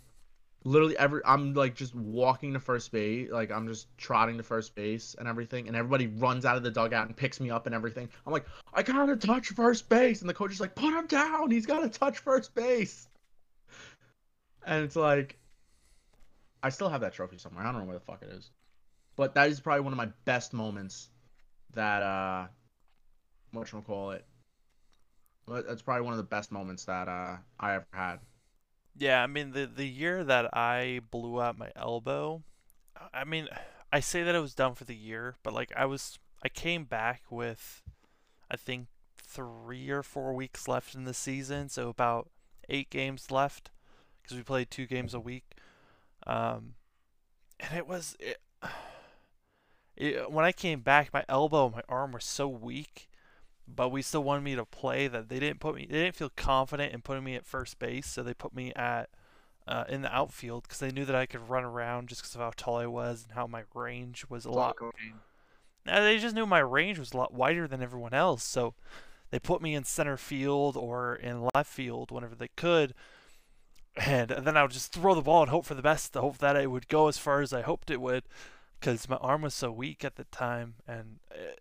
[0.66, 4.74] literally every I'm like just walking to first base, like I'm just trotting to first
[4.74, 7.74] base and everything, and everybody runs out of the dugout and picks me up and
[7.74, 8.08] everything.
[8.26, 11.50] I'm like, I gotta touch first base, and the coach is like, put him down,
[11.50, 13.08] he's gotta touch first base.
[14.66, 15.38] And it's like,
[16.62, 17.64] I still have that trophy somewhere.
[17.64, 18.50] I don't know where the fuck it is,
[19.16, 21.08] but that is probably one of my best moments.
[21.74, 22.46] That uh,
[23.52, 24.24] what you call it?
[25.48, 28.18] That's probably one of the best moments that uh, I ever had.
[28.96, 32.42] Yeah, I mean the the year that I blew out my elbow,
[33.12, 33.48] I mean,
[33.92, 36.84] I say that it was done for the year, but like I was, I came
[36.84, 37.82] back with,
[38.50, 42.30] I think three or four weeks left in the season, so about
[42.68, 43.70] eight games left,
[44.22, 45.56] because we played two games a week,
[46.26, 46.74] um,
[47.60, 48.40] and it was it,
[49.96, 53.08] it, when I came back, my elbow, and my arm were so weak
[53.68, 55.08] but we still wanted me to play.
[55.08, 58.06] That they didn't put me, they didn't feel confident in putting me at first base,
[58.06, 59.10] so they put me at
[59.66, 62.40] uh, in the outfield because they knew that I could run around just because of
[62.40, 64.76] how tall I was and how my range was a lot.
[65.84, 68.74] Now, they just knew my range was a lot wider than everyone else, so
[69.30, 72.94] they put me in center field or in left field whenever they could.
[73.96, 76.38] And then I would just throw the ball and hope for the best, to hope
[76.38, 78.24] that it would go as far as I hoped it would,
[78.78, 80.74] because my arm was so weak at the time.
[80.86, 81.54] And, uh,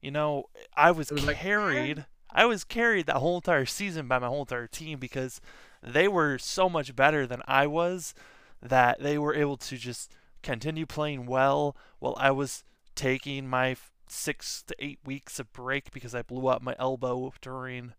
[0.00, 0.44] you know,
[0.76, 2.06] I was, was like, carried.
[2.30, 5.40] I was carried that whole entire season by my whole entire team because
[5.82, 8.14] they were so much better than I was
[8.62, 10.12] that they were able to just
[10.42, 13.76] continue playing well while I was taking my
[14.08, 17.94] six to eight weeks of break because I blew up my elbow during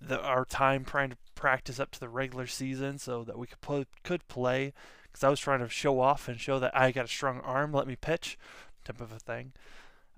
[0.00, 3.60] the, our time trying to practice up to the regular season so that we could
[3.60, 4.72] play, could play
[5.16, 7.72] because I was trying to show off and show that I got a strong arm,
[7.72, 8.38] let me pitch,
[8.84, 9.52] type of a thing.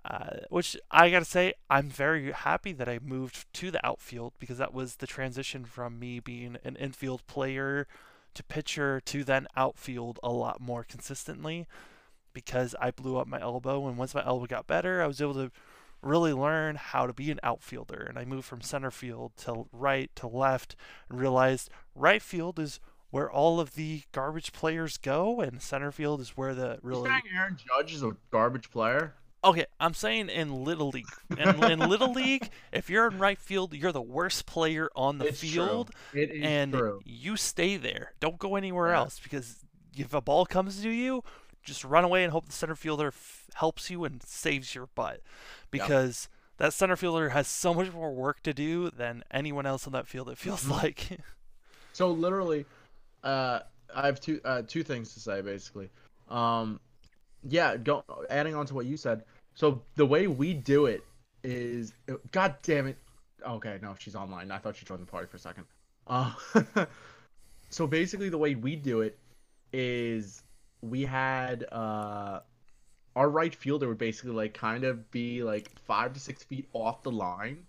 [0.04, 4.58] Uh, which I gotta say, I'm very happy that I moved to the outfield because
[4.58, 7.86] that was the transition from me being an infield player
[8.34, 11.68] to pitcher to then outfield a lot more consistently
[12.32, 13.86] because I blew up my elbow.
[13.86, 15.52] And once my elbow got better, I was able to
[16.02, 18.04] really learn how to be an outfielder.
[18.08, 20.74] And I moved from center field to right to left
[21.08, 26.20] and realized right field is where all of the garbage players go, and center field
[26.20, 27.08] is where the Really?
[27.10, 29.14] really Aaron Judge is a garbage player.
[29.44, 31.06] Okay, I'm saying in little league.
[31.30, 35.26] In, in little league, if you're in right field, you're the worst player on the
[35.28, 35.48] It's true.
[35.48, 37.00] field, It is and true.
[37.04, 38.14] you stay there.
[38.18, 38.98] Don't go anywhere Yeah.
[38.98, 39.64] else because
[39.96, 41.22] if a ball comes to you,
[41.62, 45.20] just run away and hope the center fielder f- helps you and saves your butt.
[45.70, 49.92] Because that center fielder has so much more work to do than anyone else on
[49.92, 50.28] that field.
[50.28, 50.82] It feels Mhm.
[50.82, 51.08] like.
[51.92, 52.64] So literally,
[53.28, 53.60] uh,
[53.94, 55.90] I have two uh, two things to say basically.
[56.28, 56.80] Um,
[57.48, 59.24] yeah, go adding on to what you said.
[59.54, 61.06] So the way we do it
[61.44, 61.92] is,
[62.32, 62.98] God damn it.
[63.46, 64.50] Okay, no, she's online.
[64.50, 65.66] I thought she joined the party for a second.
[66.06, 66.32] Uh,
[67.70, 69.18] so basically, the way we do it
[69.72, 70.42] is
[70.82, 72.40] we had uh,
[73.16, 77.02] our right fielder would basically like kind of be like five to six feet off
[77.02, 77.66] the line,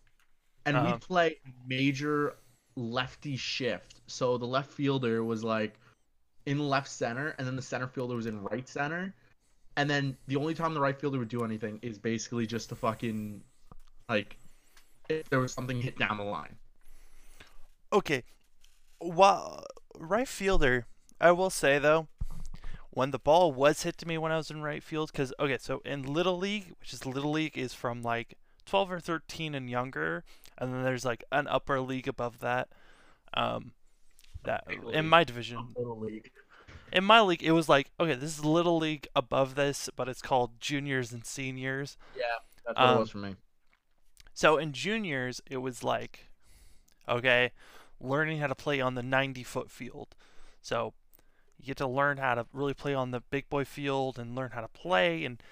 [0.65, 0.83] and Uh-huh.
[0.83, 2.37] we play major
[2.79, 4.01] lefty shift.
[4.07, 5.79] So the left fielder was like
[6.45, 9.13] in left center, and then the center fielder was in right center.
[9.77, 12.75] And then the only time the right fielder would do anything is basically just to
[12.75, 13.41] fucking
[14.09, 14.37] like
[15.09, 16.55] if there was something hit down the line.
[17.91, 18.23] Okay,
[18.99, 19.65] while
[19.97, 20.85] right fielder,
[21.19, 22.07] I will say though,
[22.91, 25.57] when the ball was hit to me when I was in right field, because okay,
[25.59, 29.69] so in little league, which is little league, is from like 12 or 13 and
[29.69, 30.23] younger,
[30.59, 32.69] and then there's like an upper league above that.
[33.33, 33.71] Um,
[34.43, 35.75] that in my division,
[36.91, 40.21] in my league, it was like okay, this is little league above this, but it's
[40.21, 41.97] called juniors and seniors.
[42.15, 42.23] Yeah,
[42.65, 43.35] that's what Um, it was for me.
[44.33, 46.29] So in juniors, it was like,
[47.07, 47.51] okay,
[47.99, 50.15] learning how to play on the 90 foot field.
[50.61, 50.93] So
[51.59, 54.51] you get to learn how to really play on the big boy field and learn
[54.51, 55.25] how to play.
[55.25, 55.43] And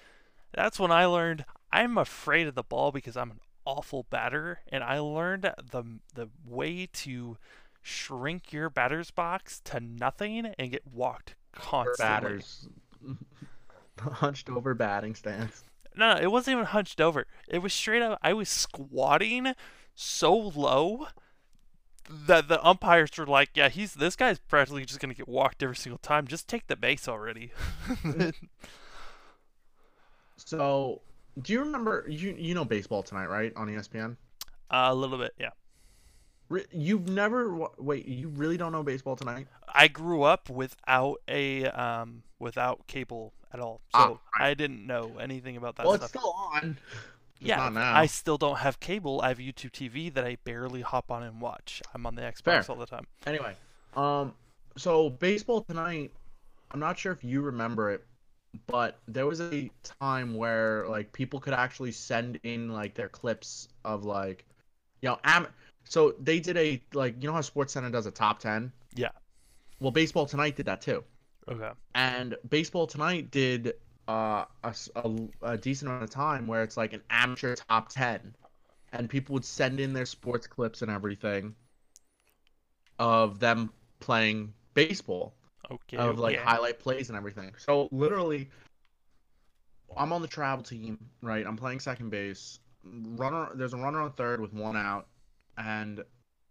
[0.54, 4.60] that's when I learned I'm afraid of the ball because I'm an awful batter.
[4.72, 7.36] And I learned the, the way to
[7.82, 12.04] shrink your batter's box to nothing and get walked constantly.
[12.04, 12.68] Batters.
[14.00, 15.64] Hunched over batting stance.
[15.96, 17.26] No, no, it wasn't even hunched over.
[17.48, 18.18] It was straight up.
[18.22, 19.54] I was squatting
[19.94, 21.08] so low
[22.08, 25.74] that the umpires were like, "Yeah, he's this guy's practically just gonna get walked every
[25.74, 26.28] single time.
[26.28, 27.50] Just take the base already."
[30.38, 31.02] So,
[31.42, 33.52] do you remember you you know baseball tonight, right?
[33.56, 34.16] On ESPN.
[34.70, 35.50] a little bit, yeah.
[36.48, 38.06] Re- You've never wait.
[38.08, 39.46] You really don't know baseball tonight?
[39.74, 44.42] I grew up without a um without cable at all, so Ah.
[44.44, 46.76] I didn't know anything about that well, it's still on.
[47.40, 47.70] Just yeah.
[47.76, 49.20] I still don't have cable.
[49.22, 51.80] I have YouTube TV that I barely hop on and watch.
[51.94, 52.64] I'm on the Xbox Fair.
[52.68, 53.06] all the time.
[53.26, 53.54] Anyway,
[53.96, 54.34] um,
[54.76, 56.12] so baseball tonight.
[56.70, 58.04] I'm not sure if you remember it,
[58.66, 63.68] but there was a time where like people could actually send in like their clips
[63.84, 64.44] of like,
[65.02, 65.46] you know, am.
[65.84, 68.72] So they did a like you know how SportsCenter does a top ten.
[68.94, 69.10] Yeah.
[69.80, 71.04] Well, baseball tonight did that too,
[71.48, 71.72] Okay.
[71.94, 73.74] and baseball tonight did
[74.08, 74.44] uh,
[75.42, 78.34] a decent amount of time where it's like an amateur top ten,
[78.92, 81.54] and people would send in their sports clips and everything
[82.98, 85.34] of them playing baseball
[85.70, 85.96] Okay.
[85.96, 86.44] of like yeah.
[86.44, 87.54] highlight plays and everything.
[87.58, 88.48] So literally,
[89.96, 91.46] I'm on the travel team, right?
[91.46, 92.60] I'm playing second base.
[92.84, 95.08] Runner, there's a runner on third with one out,
[95.56, 96.02] and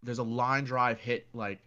[0.04, 1.60] there's a line drive hit like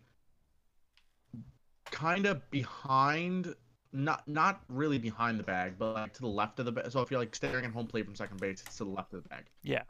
[1.91, 3.55] kind of behind,
[3.93, 6.91] not not really behind the bag, but like to the left of the bag.
[6.91, 9.13] So if you're like staring at home plate from second base, it's to the left
[9.15, 9.45] of the bag.
[9.63, 9.83] Yeah.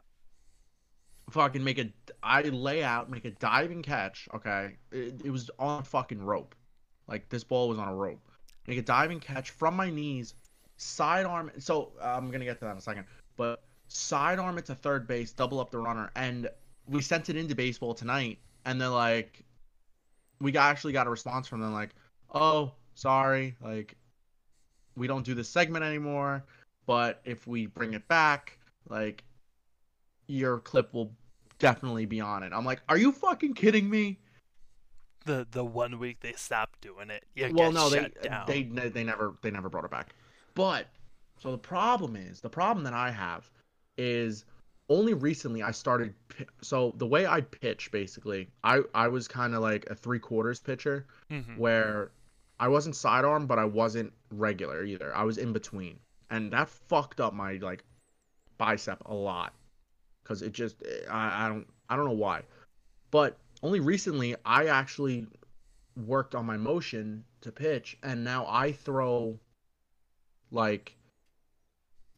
[1.29, 1.91] fucking make a
[2.23, 4.27] I lay out, make a diving catch.
[4.33, 6.55] Okay, it, it was on fucking rope,
[7.11, 8.19] like this ball was on a rope.
[8.67, 10.33] Make a diving catch from my knees,
[10.77, 11.51] sidearm.
[11.59, 13.05] So uh, I'm gonna get to that in a second,
[13.35, 16.49] but sidearm it to third base, double up the runner, and
[16.87, 19.43] we sent it into baseball tonight, and they're like,
[20.39, 21.89] we actually got a response from them like,
[22.33, 23.95] oh, sorry, like,
[24.95, 26.43] we don't do this segment anymore,
[26.85, 28.57] but if we bring it back,
[28.89, 29.23] like,
[30.27, 31.11] your clip will
[31.59, 32.51] definitely be on it.
[32.53, 34.19] I'm like, are you fucking kidding me?
[35.25, 38.45] The the one week they stopped doing it, you well, no, they down.
[38.47, 40.15] they they never they never brought it back.
[40.55, 40.87] But
[41.39, 43.49] so the problem is the problem that I have
[43.97, 44.45] is
[44.89, 46.13] only recently I started.
[46.61, 50.59] So the way I pitch, basically, I I was kind of like a three quarters
[50.59, 51.57] pitcher Mhm.
[51.57, 52.11] where
[52.59, 55.15] I wasn't sidearm, but I wasn't regular either.
[55.15, 55.99] I was in between,
[56.29, 57.83] and that fucked up my like
[58.57, 59.53] bicep a lot
[60.23, 60.75] because it just
[61.09, 62.41] I, I don't I don't know why,
[63.11, 65.27] but only recently I actually
[65.95, 69.39] worked on my motion to pitch, and now I throw
[70.51, 70.95] like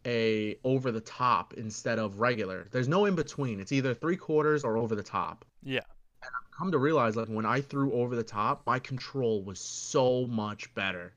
[0.05, 2.67] a over the top instead of regular.
[2.71, 3.59] There's no in between.
[3.59, 5.45] It's either three quarters or over the top.
[5.63, 5.81] Yeah.
[6.21, 9.59] And I've come to realize, like when I threw over the top, my control was
[9.59, 11.13] so much better.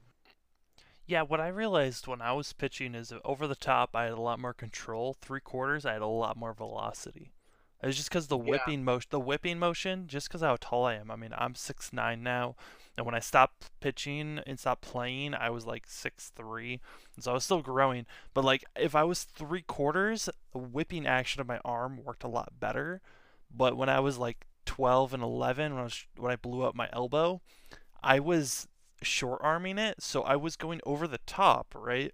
[1.08, 4.20] Yeah, what I realized when I was pitching is over the top, I had a
[4.20, 5.14] lot more control.
[5.20, 7.32] Three quarters, I had a lot more velocity.
[7.82, 8.50] It was just because the Yeah.
[8.50, 11.10] whipping motion, the whipping motion, just because how tall I am.
[11.10, 12.56] I mean, I'm six nine now,
[12.96, 16.80] and when I stopped pitching and stopped playing, I was like six three,
[17.14, 18.06] and so I was still growing.
[18.34, 22.28] But like, if I was three quarters, the whipping action of my arm worked a
[22.28, 23.00] lot better.
[23.54, 26.74] But when I was like 12 and 11, when I was when I blew up
[26.74, 27.40] my elbow,
[28.02, 28.66] I was
[29.02, 32.12] short arming it, so I was going over the top, right?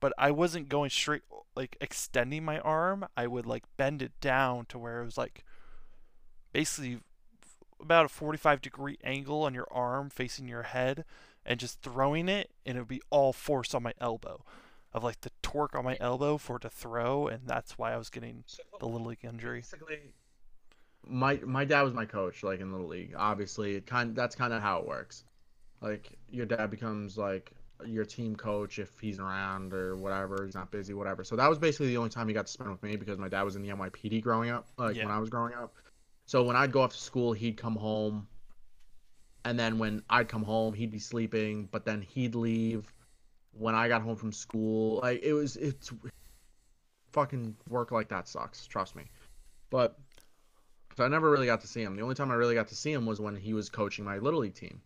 [0.00, 1.22] But I wasn't going straight,
[1.54, 3.06] like extending my arm.
[3.16, 5.44] I would like bend it down to where it was like
[6.52, 7.00] basically
[7.80, 11.04] about a 45 degree angle on your arm facing your head
[11.44, 14.44] and just throwing it, and it would be all force on my elbow.
[14.92, 17.96] Of like the torque on my elbow for it to throw, and that's why I
[17.96, 18.42] was getting
[18.80, 19.60] the little league injury.
[19.60, 20.14] Basically,
[21.06, 23.14] my my dad was my coach, like in little league.
[23.16, 25.22] Obviously, it kind that's kind of how it works.
[25.80, 27.52] Like your dad becomes like
[27.86, 30.44] your team coach if he's around or whatever.
[30.44, 31.24] He's not busy, whatever.
[31.24, 33.28] So that was basically the only time he got to spend with me because my
[33.28, 35.04] dad was in the NYPD growing up, like Yeah.
[35.06, 35.74] when I was growing up.
[36.26, 38.28] So when I'd go off to school, he'd come home,
[39.44, 42.92] and then when I'd come home, he'd be sleeping, but then he'd leave.
[43.52, 45.90] When I got home from school, like it was, it's
[47.12, 48.66] fucking work like that sucks.
[48.66, 49.10] Trust me.
[49.70, 49.98] But
[50.96, 51.96] so I never really got to see him.
[51.96, 54.18] The only time I really got to see him was when he was coaching my
[54.18, 54.80] little league team.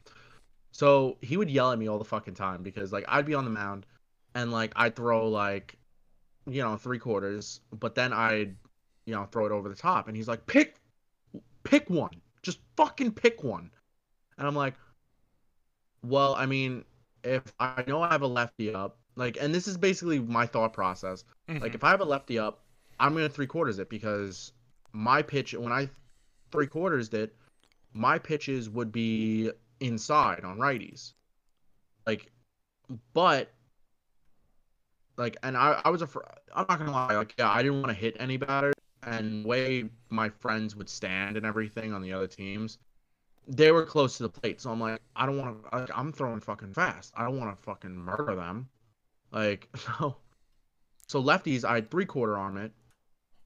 [0.75, 3.45] So he would yell at me all the fucking time because like I'd be on
[3.45, 3.87] the mound
[4.35, 5.79] and like I'd throw like
[6.47, 8.57] you know three quarters, but then I'd
[9.07, 10.75] you know throw it over the top, and he's like pick
[11.63, 13.71] pick one, just fucking pick one,
[14.37, 14.75] and I'm like,
[16.03, 16.85] well, I mean,
[17.23, 20.73] if I know I have a lefty up, like, and this is basically my thought
[20.73, 21.25] process.
[21.49, 21.75] Like Mhm.
[21.77, 22.65] if I have a lefty up,
[22.99, 24.53] I'm gonna three quarters it because
[24.93, 25.89] my pitch when I
[26.51, 27.37] three quarters it,
[27.93, 29.53] my pitches would be
[29.87, 31.13] inside on righties.
[32.07, 32.31] Like,
[33.13, 33.53] but
[35.17, 36.09] like, and I I was a
[36.55, 38.73] I'm not gonna lie, like yeah, I didn't want to hit any batter,
[39.03, 42.79] and way my friends would stand and everything on the other teams,
[43.47, 44.61] they were close to the plate.
[44.61, 45.77] So I'm like, I don't want to.
[45.77, 47.13] Like, I'm throwing fucking fast.
[47.17, 48.69] I don't want to fucking murder them.
[49.31, 50.17] Like so.
[51.07, 52.73] So lefties, I three quarter arm it,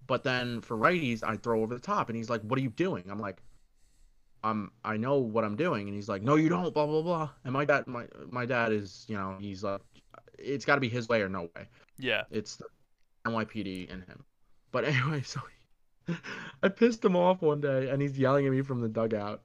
[0.07, 2.09] but then for righties, I throw over the top.
[2.09, 3.43] And he's like, "What are you doing?" I'm like,
[4.43, 7.31] "I'm I know what I'm doing." And he's like, "No, you don't." Blah blah blah.
[7.45, 9.81] And my dad, my my dad is, you know, he's like,
[10.39, 11.69] it's got to be his way or no way.
[11.99, 12.23] Yeah.
[12.31, 12.67] It's the
[13.27, 14.25] NYPD in him.
[14.71, 15.41] But anyway, so
[16.07, 16.15] he,
[16.63, 19.43] I pissed him off one day, and he's yelling at me from the dugout.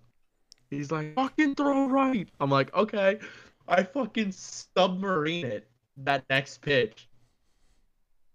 [0.70, 3.20] He's like, "Fucking throw right." I'm like, "Okay."
[3.68, 7.08] I fucking submarine it that next pitch,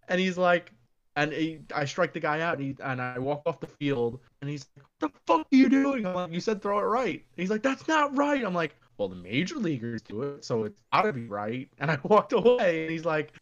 [0.08, 0.72] and he's like,
[1.18, 4.20] and he, I strike the guy out, and, he, and I walk off the field,
[4.40, 6.82] and he's like, "What the fuck are you doing?" I'm like, "You said throw it
[6.82, 10.62] right." He's like, "That's not right." I'm like, "Well, the major leaguers do it, so
[10.62, 13.32] it's gotta be right." And I walked away, and he's like,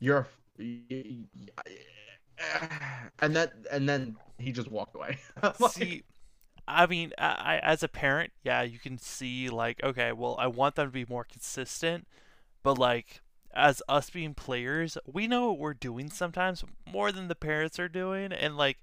[0.00, 0.26] "You're,"
[0.58, 1.26] and
[3.20, 5.18] that, and then he just walked away.
[5.58, 6.02] Like, See,
[6.68, 10.48] I mean, I, I as a parent, yeah, you can see like, okay, well, I
[10.48, 12.06] want them to be more consistent,
[12.62, 13.22] but like
[13.54, 17.88] as us being players, we know what we're doing sometimes more than the parents are
[17.88, 18.78] doing, and like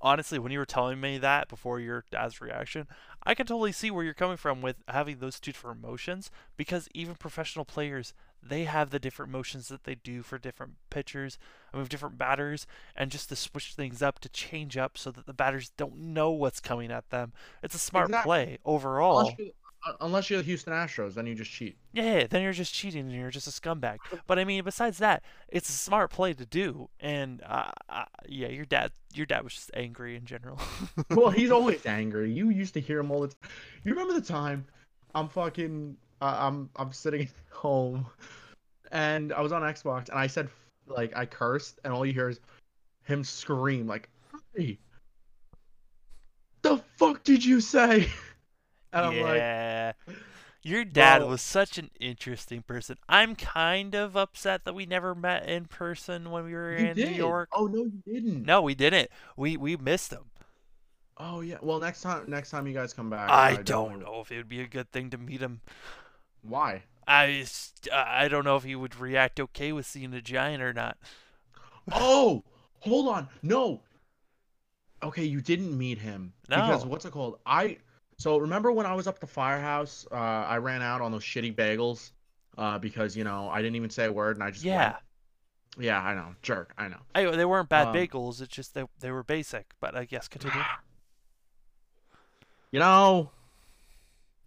[0.00, 2.86] honestly, when you were telling me that before your dad's reaction,
[3.24, 6.88] I can totally see where you're coming from with having those two different motions because
[6.94, 11.38] even professional players they have the different motions that they do for different pitchers,
[11.72, 15.26] I mean different batters, and just to switch things up to change up so that
[15.26, 17.32] the batters don't know what's coming at them.
[17.64, 18.28] It's a smart Exactly.
[18.28, 19.32] play overall.
[20.00, 21.76] Unless you're the Houston Astros, then you just cheat.
[21.92, 23.98] Yeah, then you're just cheating and you're just a scumbag.
[24.26, 26.88] But I mean, besides that, it's a smart play to do.
[27.00, 30.58] And uh, uh, yeah, your dad, your dad was just angry in general.
[31.10, 32.32] well, he's always angry.
[32.32, 33.50] You used to hear him all the time.
[33.84, 34.66] You remember the time
[35.14, 38.06] I'm fucking uh, I'm I'm sitting at home
[38.92, 40.48] and I was on Xbox and I said
[40.86, 42.40] like I cursed and all you hear is
[43.04, 44.08] him scream like
[44.54, 44.78] hey
[46.62, 48.08] the fuck did you say
[48.92, 49.67] and I'm like yeah.
[50.62, 51.28] Your dad Bro.
[51.28, 52.96] was such an interesting person.
[53.08, 57.08] I'm kind of upset that we never met in person when we were in did
[57.08, 57.50] New York.
[57.52, 59.10] oh no you didn't No, we didn't.
[59.36, 60.30] We we missed him.
[61.18, 64.20] oh yeah well next time next time you guys come back I definitely don't know
[64.20, 65.60] if it would be a good thing to meet him.
[66.42, 67.46] why I
[67.92, 70.98] I don't know if he would react okay with seeing a giant or not.
[71.90, 72.44] Oh,
[72.80, 73.28] hold on.
[73.42, 73.80] No.
[75.02, 77.38] Okay, you didn't meet him because what's it called?
[77.46, 77.78] I
[78.18, 81.24] so remember when I was up at the firehouse, uh, I ran out on those
[81.24, 82.10] shitty bagels,
[82.56, 84.90] uh, because you know I didn't even say a word and I just Yeah.
[84.90, 84.96] went.
[85.78, 86.72] Yeah, I know, jerk.
[86.76, 86.98] I know.
[87.14, 88.40] They weren't bad Um, bagels.
[88.40, 89.74] It's just they they were basic.
[89.80, 90.62] But I guess continue.
[92.72, 93.30] You know,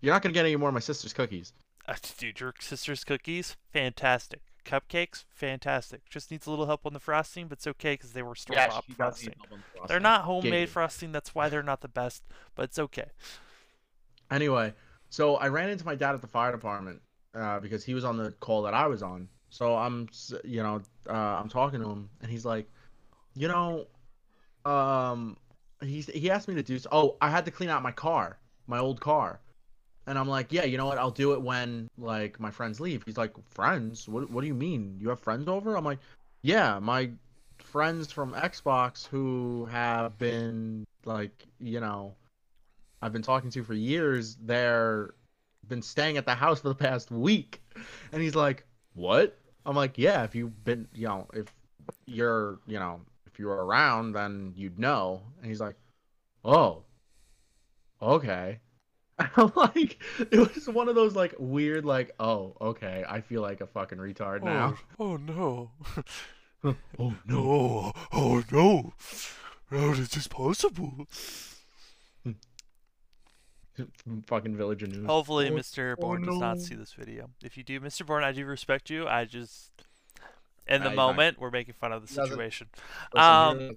[0.02, 1.54] you're not gonna get any more of my sister's cookies.
[1.88, 4.42] Uh, dude, your sister's cookies, fantastic.
[4.66, 6.08] Cupcakes, fantastic.
[6.10, 8.56] Just needs a little help on the frosting, but it's okay because they were store
[8.58, 9.34] bought frosting.
[9.88, 11.12] They're not homemade frosting.
[11.12, 12.24] That's why they're not the best,
[12.56, 13.10] but it's okay.
[14.32, 14.74] Anyway,
[15.10, 17.02] so I ran into my dad at the fire department
[17.36, 19.28] uh, because he was on the call that I was on.
[19.50, 20.08] So I'm,
[20.46, 22.68] you know, uh, I'm talking to him, and he's like,
[23.36, 23.88] you know,
[24.66, 25.36] um,
[25.82, 26.80] he's he asked me to do.
[26.92, 29.42] Oh, I had to clean out my car, my old car,
[30.08, 30.98] and I'm like, yeah, you know what?
[30.98, 33.04] I'll do it when like my friends leave.
[33.06, 34.08] He's like, friends?
[34.08, 34.98] What What do you mean?
[35.00, 35.76] You have friends over?
[35.76, 36.00] I'm like,
[36.42, 37.12] yeah, my
[37.60, 42.16] friends from Xbox who have been like, you know,
[43.02, 45.14] I've been talking to for years, they're
[45.68, 47.62] been staying at the house for the past week.
[48.12, 49.38] And he's like, What?
[49.66, 51.48] I'm like, Yeah, if you've been you know, if
[52.06, 55.22] you're you know, if you were around then you'd know.
[55.40, 55.76] And he's like,
[56.44, 56.84] Oh.
[58.02, 58.60] Okay.
[59.36, 63.62] I'm like it was one of those like weird like, oh, okay, I feel like
[63.62, 64.76] a fucking retard now.
[65.00, 65.72] Oh, oh no.
[67.00, 67.94] oh No.
[68.12, 68.94] Oh, no.
[69.70, 71.08] How is this possible?
[74.28, 75.06] fucking villager news.
[75.06, 75.96] Hopefully, Oh, Mr.
[75.98, 77.30] oh Bourne does not see this video.
[77.44, 78.06] If you do, Mr.
[78.06, 79.08] Bourne, I do respect you.
[79.08, 79.72] I just,
[80.68, 82.68] in the he's not- moment, we're making fun of the situation.
[83.14, 83.76] Listen, um, here's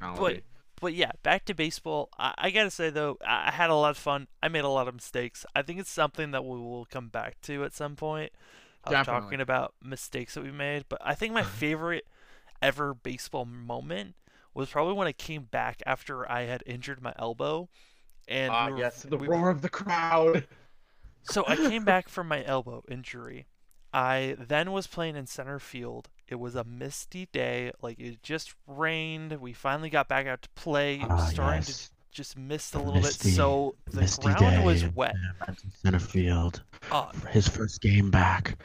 [0.00, 0.42] technology.
[0.80, 2.08] But yeah, back to baseball.
[2.18, 4.28] I, I gotta say though, I, I had a lot of fun.
[4.40, 5.44] I made a lot of mistakes.
[5.54, 8.30] I think it's something that we will come back to at some point.
[8.84, 9.20] Of Definitely.
[9.22, 10.84] talking about mistakes that we made.
[10.88, 12.06] But I think my favorite
[12.62, 14.14] ever baseball moment
[14.54, 17.68] was probably when I came back after I had injured my elbow.
[18.28, 20.46] And Ah, we were, yes, the we- roar of the crowd.
[21.30, 23.48] So I came back from my elbow injury.
[23.92, 26.08] I then was playing in center field.
[26.26, 29.32] It was a misty day, like it just rained.
[29.38, 30.94] We finally got back out to play.
[30.94, 31.74] It was Ah, starting to
[32.12, 35.14] just mist a little misty- bit, so the misty ground was wet.
[35.48, 36.62] in Center Field.
[36.80, 38.56] For his first game back.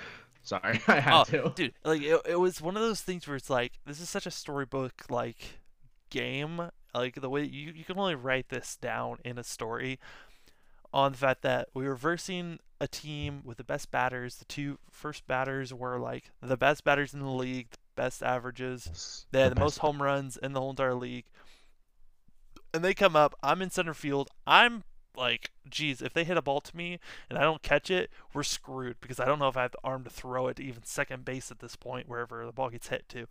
[0.44, 1.52] Sorry, I had oh, to.
[1.56, 4.26] dude, like it, it was one of those things where it's like this is such
[4.26, 5.60] a storybook like
[6.10, 6.70] game.
[6.94, 10.00] Like the way you you can only write this down in a story
[10.94, 14.36] on the fact that we were versing a team with the best batters.
[14.36, 19.26] The two first batters were like the best batters in the league, the best averages.
[19.32, 21.26] They had the, best- most home runs in the whole entire league.
[22.74, 23.36] And they come up.
[23.42, 24.30] I'm in center field.
[24.48, 24.84] I'm
[25.16, 28.44] like, geez, if they hit a ball to me and I don't catch it, we're
[28.44, 30.84] screwed because I don't know if I have the arm to throw it to even
[30.84, 33.28] second base at this point, wherever the ball gets hit to.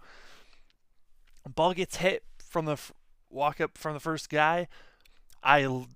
[1.54, 2.78] Ball gets hit from the
[3.32, 4.68] walk up from the first guy.
[5.42, 5.86] I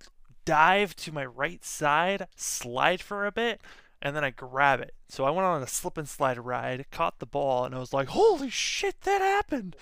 [0.45, 3.61] dive to my right side, slide for a bit,
[4.03, 4.95] and then I grab it.
[5.09, 7.93] So I went on a slip and slide ride, caught the ball, and I was
[7.93, 9.76] like, holy shit, that happened.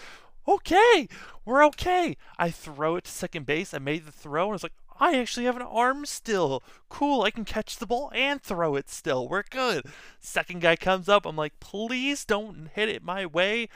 [0.47, 1.09] Okay,
[1.45, 2.17] we're okay.
[2.39, 3.73] I throw it to second base.
[3.73, 6.63] I made the throw, and I was like, I actually have an arm still.
[6.89, 9.29] Cool, I can catch the ball and throw it still.
[9.29, 9.87] We're good.
[10.21, 11.27] Second guy comes up.
[11.27, 13.69] I'm like, please don't hit it my way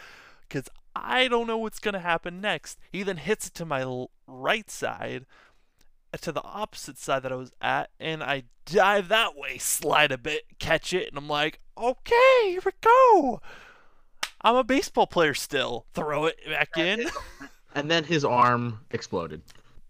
[0.48, 0.68] because
[1.02, 2.78] I don't know what's going to happen next.
[2.92, 5.26] He then hits it to my l- right side,
[6.12, 10.12] uh, to the opposite side that I was at, and I dive that way, slide
[10.12, 13.40] a bit, catch it, and I'm like, okay, here we go.
[14.42, 15.86] I'm a baseball player still.
[15.94, 17.08] Throw it back in.
[17.74, 19.42] and then his arm exploded.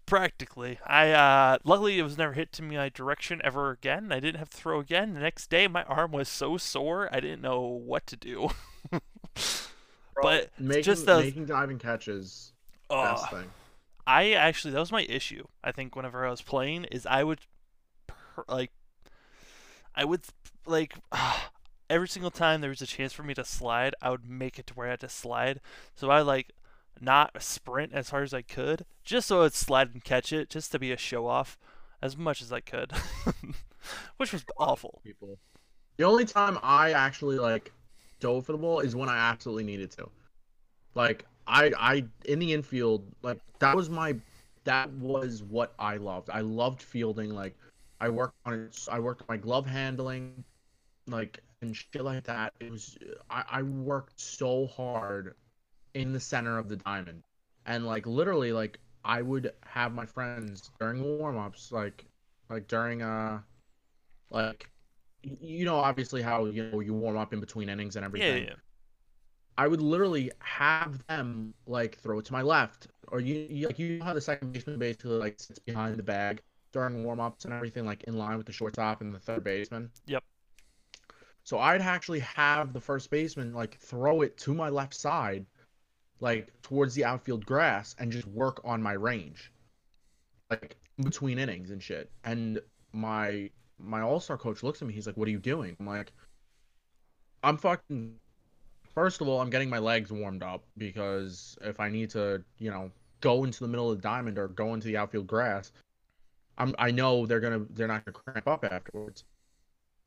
[0.05, 0.79] Practically.
[0.87, 4.11] I uh luckily it was never hit to me my direction ever again.
[4.11, 5.13] I didn't have to throw again.
[5.13, 8.49] The next day my arm was so sore I didn't know what to do.
[10.21, 12.53] but making, just the making diving catches
[12.89, 13.45] oh, best thing.
[14.05, 15.45] I actually that was my issue.
[15.63, 17.39] I think whenever I was playing is I would
[18.47, 18.71] like
[19.95, 20.21] I would
[20.65, 20.95] like
[21.89, 24.67] every single time there was a chance for me to slide, I would make it
[24.67, 25.59] to where I had to slide.
[25.95, 26.53] So I like
[27.01, 30.71] not sprint as hard as I could, just so I'd slide and catch it, just
[30.71, 31.57] to be a show off
[32.01, 32.91] as much as I could,
[34.17, 35.01] which was awful.
[35.03, 35.37] People.
[35.97, 37.71] The only time I actually like
[38.19, 40.09] dove for the ball is when I absolutely needed to.
[40.95, 44.15] Like I, I in the infield, like that was my,
[44.63, 46.29] that was what I loved.
[46.29, 47.33] I loved fielding.
[47.33, 47.55] Like
[47.99, 48.87] I worked on it.
[48.91, 50.43] I worked my glove handling,
[51.07, 52.53] like and shit like that.
[52.59, 52.97] It was
[53.29, 55.35] I, I worked so hard
[55.93, 57.23] in the center of the diamond.
[57.65, 62.05] And like literally like I would have my friends during warm ups, like
[62.49, 63.39] like during uh
[64.29, 64.69] like
[65.23, 68.43] you know obviously how you know you warm up in between innings and everything.
[68.43, 68.55] Yeah, yeah.
[69.57, 73.77] I would literally have them like throw it to my left, or you, you like
[73.77, 76.41] you know how the second baseman basically like sits behind the bag
[76.71, 79.89] during warm ups and everything, like in line with the shortstop and the third baseman.
[80.05, 80.23] Yep.
[81.43, 85.45] So I'd actually have the first baseman like throw it to my left side,
[86.19, 89.51] like towards the outfield grass, and just work on my range,
[90.49, 92.09] like in between innings and shit.
[92.23, 92.61] And
[92.93, 93.49] my
[93.79, 94.93] my all star coach looks at me.
[94.93, 96.11] He's like, "What are you doing?" I'm like,
[97.43, 98.15] "I'm fucking."
[98.93, 102.71] First of all, I'm getting my legs warmed up because if I need to, you
[102.71, 105.71] know, go into the middle of the diamond or go into the outfield grass,
[106.57, 109.23] I'm I know they're gonna they're not gonna cramp up afterwards.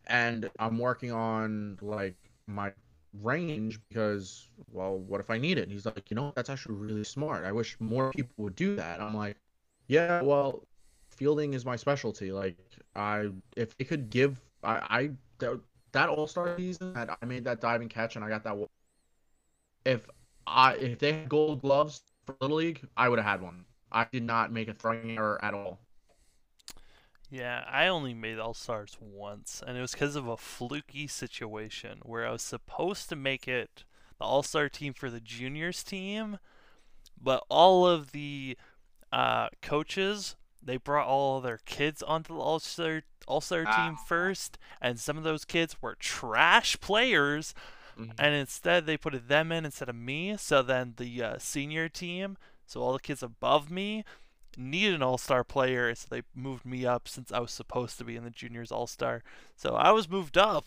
[0.06, 2.16] And I'm working on like
[2.46, 2.72] my
[3.20, 5.62] range because well, what if I need it?
[5.62, 7.44] And he's like, you know, that's actually really smart.
[7.44, 9.00] I wish more people would do that.
[9.00, 9.36] I'm like,
[9.86, 10.62] yeah, well,
[11.22, 12.32] fielding is my specialty.
[12.32, 12.56] Like
[12.96, 15.60] I if they could give I I that,
[15.92, 18.56] that All Star season that I made that diving catch and I got that.
[19.84, 20.08] If
[20.48, 23.64] I if they had gold gloves for Little League, I would have had one.
[23.92, 25.78] I did not make a throwing error at all.
[27.30, 32.00] Yeah, I only made All Stars once, and it was because of a fluky situation
[32.02, 33.84] where I was supposed to make it
[34.18, 36.38] the All Star team for the juniors team,
[37.20, 38.58] but all of the
[39.12, 44.58] uh, coaches they brought all their kids onto the All Star All Star team first,
[44.80, 47.54] and some of those kids were trash players,
[47.96, 48.14] Mhm.
[48.18, 50.36] and instead they put them in instead of me.
[50.36, 52.36] So then the uh, senior team,
[52.66, 54.04] so all the kids above me,
[54.56, 58.04] needed an All Star player, so they moved me up since I was supposed to
[58.04, 59.22] be in the juniors All Star.
[59.56, 60.64] So I was moved up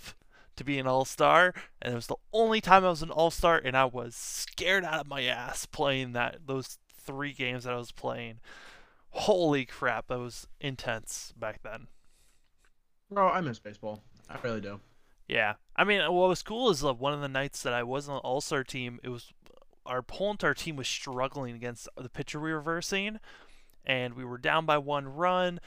[0.55, 3.31] to be an All Star, and it was the only time I was an All
[3.31, 7.73] Star, and I was scared out of my ass playing that those three games that
[7.73, 8.39] I was playing.
[9.15, 11.87] Holy crap, that was intense back then.
[13.09, 14.03] Bro, I miss baseball.
[14.29, 14.81] I really do.
[15.27, 18.09] Yeah, I mean, what was cool is uh, one of the nights that I was
[18.09, 18.99] on the All Star team.
[19.03, 19.31] It was
[19.85, 23.19] our opponent, our team was struggling against the pitcher we were versing,
[23.85, 25.59] and we were down by one run.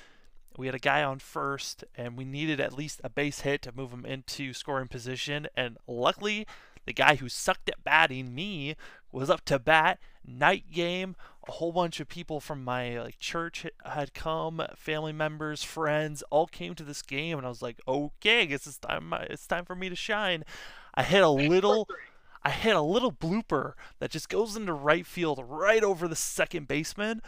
[0.56, 3.72] We had a guy on first, and we needed at least a base hit to
[3.72, 5.46] move him into scoring position.
[5.56, 6.46] And luckily,
[6.84, 8.74] the guy who sucked at batting, me,
[9.12, 10.00] was up to bat.
[10.28, 11.16] Night game,
[11.48, 16.46] a whole bunch of people from my like church had come, family members, friends, all
[16.46, 19.12] came to this game, and I was like, okay, I guess it's time.
[19.12, 20.44] Uh, it's time for me to shine.
[20.94, 21.88] I hit a little.
[22.42, 26.68] I hit a little blooper that just goes into right field, right over the second
[26.68, 27.20] baseman,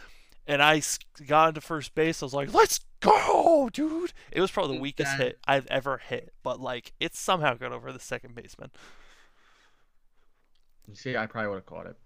[0.47, 0.81] and I
[1.25, 2.21] got into first base.
[2.21, 6.33] I was like, "Let's go, dude!" It was probably the weakest hit I've ever hit,
[6.43, 8.71] but like it somehow got over the second baseman.
[10.87, 11.97] You see, I probably would have caught it.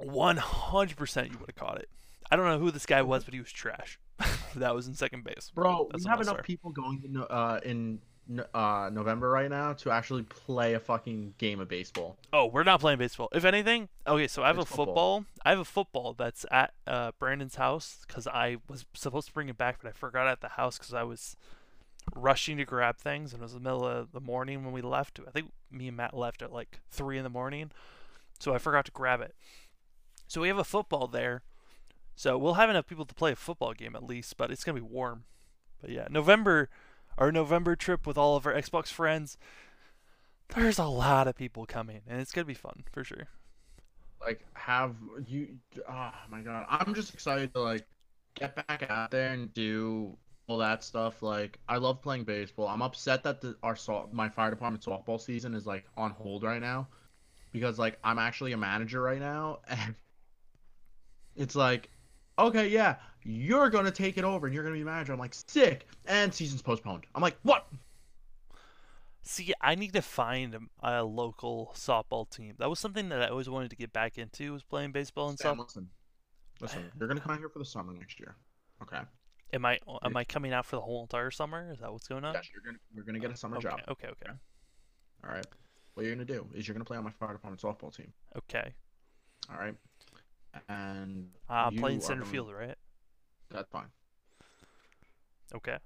[0.00, 1.88] One hundred percent, you would have caught it.
[2.30, 3.98] I don't know who this guy was, but he was trash.
[4.56, 5.50] that was in second base.
[5.54, 8.00] Bro, That's we have enough people going to uh, in
[8.52, 12.18] uh, November right now to actually play a fucking game of baseball.
[12.32, 13.28] Oh, we're not playing baseball.
[13.32, 14.28] If anything, okay.
[14.28, 14.86] So I have It's a football.
[14.86, 15.24] football.
[15.46, 19.48] I have a football that's at uh, Brandon's house because I was supposed to bring
[19.48, 21.36] it back, but I forgot at the house because I was
[22.14, 25.20] rushing to grab things, and it was the middle of the morning when we left.
[25.26, 27.70] I think me and Matt left at like three in the morning,
[28.38, 29.34] so I forgot to grab it.
[30.28, 31.42] So we have a football there.
[32.14, 34.78] So we'll have enough people to play a football game at least, but it's gonna
[34.78, 35.24] be warm.
[35.80, 36.68] But yeah, November,
[37.16, 39.38] our November trip with all of our Xbox friends.
[40.54, 43.28] There's a lot of people coming, and it's gonna be fun for sure.
[44.20, 45.56] Like, have you?
[45.88, 47.86] Oh my god, I'm just excited to like
[48.34, 50.16] get back out there and do
[50.46, 51.22] all that stuff.
[51.22, 52.68] Like, I love playing baseball.
[52.68, 53.76] I'm upset that the our
[54.12, 56.88] my fire department softball season is like on hold right now
[57.52, 59.94] because like I'm actually a manager right now, and
[61.38, 61.88] it's like,
[62.38, 65.12] okay, yeah, you're gonna take it over and you're gonna be manager.
[65.12, 67.06] I'm like, sick, and season's postponed.
[67.14, 67.66] I'm like, what?
[69.22, 72.54] See, I need to find a, local softball team.
[72.58, 74.52] That was something that I always wanted to get back into.
[74.52, 75.66] Was playing baseball and Sam, stuff.
[75.66, 75.88] listen,
[76.60, 78.36] listen, you're gonna come out here for the summer next year.
[78.82, 79.00] Okay.
[79.52, 81.70] Am I am I coming out for the whole entire summer?
[81.72, 82.34] Is that what's going on?
[82.34, 83.80] Yes, you're gonna you're gonna get a summer okay, job.
[83.88, 84.32] okay, okay,
[85.24, 85.46] All right.
[85.94, 88.12] What you're gonna do is you're gonna play on my fire department softball team.
[88.36, 88.74] okay.
[89.50, 89.74] All right.
[90.68, 92.76] And Uh, playing center field, right?
[93.50, 93.88] That's fine.
[95.54, 95.78] Okay.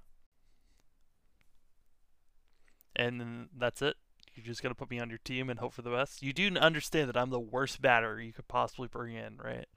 [2.95, 3.95] And then that's it.
[4.35, 6.21] You're just gonna put me on your team and hope for the best.
[6.21, 9.67] You do understand that I'm the worst batter you could possibly bring in, right?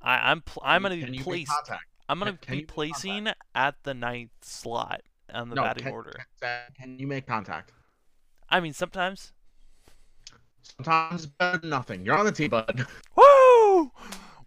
[0.00, 1.50] I, I'm pl- I'm gonna be placed.
[1.50, 1.84] contact?
[2.08, 5.02] I'm gonna can- be placing at the ninth slot
[5.32, 6.12] on the No, batting can, order.
[6.76, 7.72] Can you make contact?
[8.48, 9.32] I mean, sometimes.
[10.62, 12.04] Sometimes better than nothing.
[12.04, 12.86] You're on the team, bud.
[13.16, 13.90] Woo!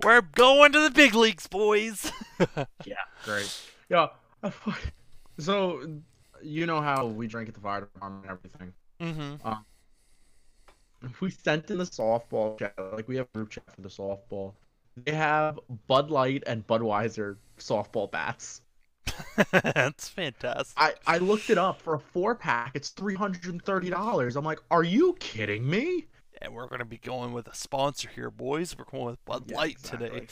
[0.04, 2.12] We're going to the big leagues, boys.
[2.86, 3.56] yeah, great.
[3.90, 4.08] Yeah.
[5.38, 5.86] So
[6.42, 8.74] you know how we drink at the fire department and everything.
[9.02, 9.46] mm-hmm.
[9.46, 9.66] Um
[11.20, 12.74] we sent in the softball chat.
[12.94, 14.54] Like we have a group chat for the softball.
[15.04, 18.62] They have Bud Light and Budweiser softball bats.
[19.52, 20.74] That's fantastic.
[20.78, 22.72] I, I looked it up for a four pack.
[22.74, 24.36] It's three hundred and thirty dollars.
[24.36, 26.08] I'm like, are you kidding me?
[26.42, 28.76] And we're gonna be going with a sponsor here, boys.
[28.78, 30.28] We're going with Bud Yeah, Light today.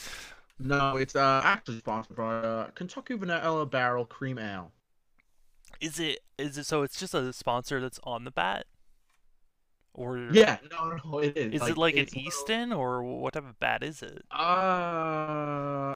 [0.58, 4.70] No, it's uh actually sponsored by uh, Kentucky Vanilla Barrel Cream Ale.
[5.80, 6.20] Is it?
[6.38, 6.64] Is it?
[6.64, 8.66] So it's just a sponsor that's on the bat,
[9.92, 11.60] or Yeah, no, no, it is.
[11.60, 14.24] Is it like an Easton, or what type of bat is it?
[14.30, 15.94] Uh,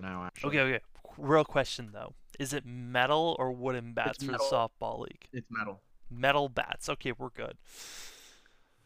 [0.00, 0.48] now actually.
[0.48, 0.80] Okay, okay.
[1.18, 5.28] Real question though: Is it metal or wooden bats for the softball league?
[5.32, 5.80] It's metal.
[6.10, 6.88] Metal bats.
[6.88, 7.56] Okay, we're good.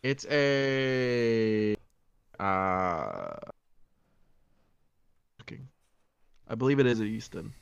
[0.03, 1.77] It's a
[2.39, 3.37] uh.
[5.39, 5.69] looking.
[6.49, 7.55] I believe it is a Easton.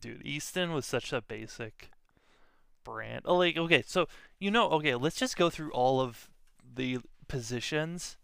[0.00, 1.90] Dude, Easton was such a basic
[2.84, 3.22] brand.
[3.24, 6.30] Oh, like okay, so you know, okay, let's just go through all of
[6.74, 6.98] the
[7.28, 8.16] positions,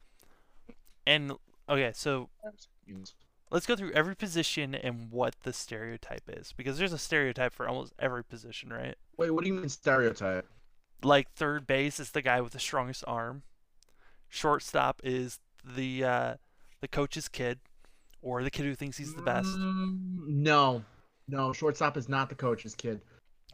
[1.07, 1.33] and
[1.69, 2.29] okay, so
[3.51, 7.69] let's go through every position and what the stereotype is because there's a stereotype for
[7.69, 8.97] almost every position, right?
[9.17, 10.47] Wait, what do you mean stereotype?
[11.03, 13.43] Like third base is the guy with the strongest arm.
[14.29, 16.35] Shortstop is the uh,
[16.81, 17.59] the coach's kid,
[18.23, 19.49] or the kid who thinks he's the best.
[19.49, 20.85] Mm, no,
[21.27, 21.53] no.
[21.53, 23.01] Shortstop is not the coach's kid.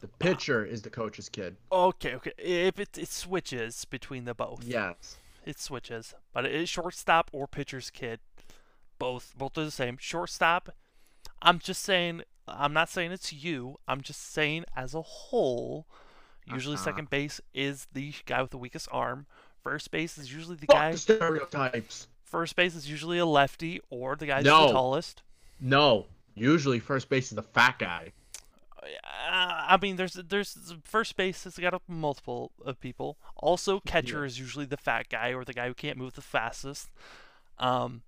[0.01, 1.55] The pitcher is the coach's kid.
[1.71, 2.33] Okay, okay.
[2.37, 4.63] If it it switches between the both.
[4.63, 5.17] Yes.
[5.45, 8.19] It switches, but it is shortstop or pitcher's kid.
[8.99, 9.97] Both both are the same.
[9.99, 10.69] Shortstop.
[11.41, 12.23] I'm just saying.
[12.47, 13.77] I'm not saying it's you.
[13.87, 15.85] I'm just saying as a whole.
[16.45, 16.83] Usually, Uh-huh.
[16.85, 19.27] second base is the guy with the weakest arm.
[19.61, 20.91] First base is usually the Fuck guy.
[20.93, 22.07] the stereotypes.
[22.23, 24.67] First base is usually a lefty or the guy No.
[24.67, 25.23] the tallest.
[25.59, 26.07] No.
[26.35, 28.13] Usually, first base is the fat guy.
[28.81, 28.87] Uh,
[29.69, 33.17] I mean, there's there's first base has got multiple of people.
[33.35, 36.89] Also, catcher is usually the fat guy or the guy who can't move the fastest.
[37.59, 38.03] Um,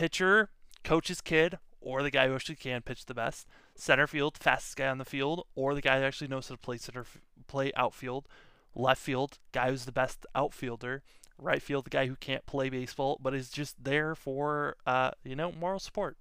[0.00, 0.48] pitcher,
[0.82, 3.46] coach's kid, or the guy who actually can pitch the best.
[3.74, 6.60] Center field, fastest guy on the field, or the guy that actually knows how to
[6.60, 7.04] play center,
[7.46, 8.26] play outfield.
[8.74, 11.02] Left field, guy who's the best outfielder.
[11.36, 15.36] Right field, the guy who can't play baseball but is just there for uh, you
[15.36, 16.16] know, moral support.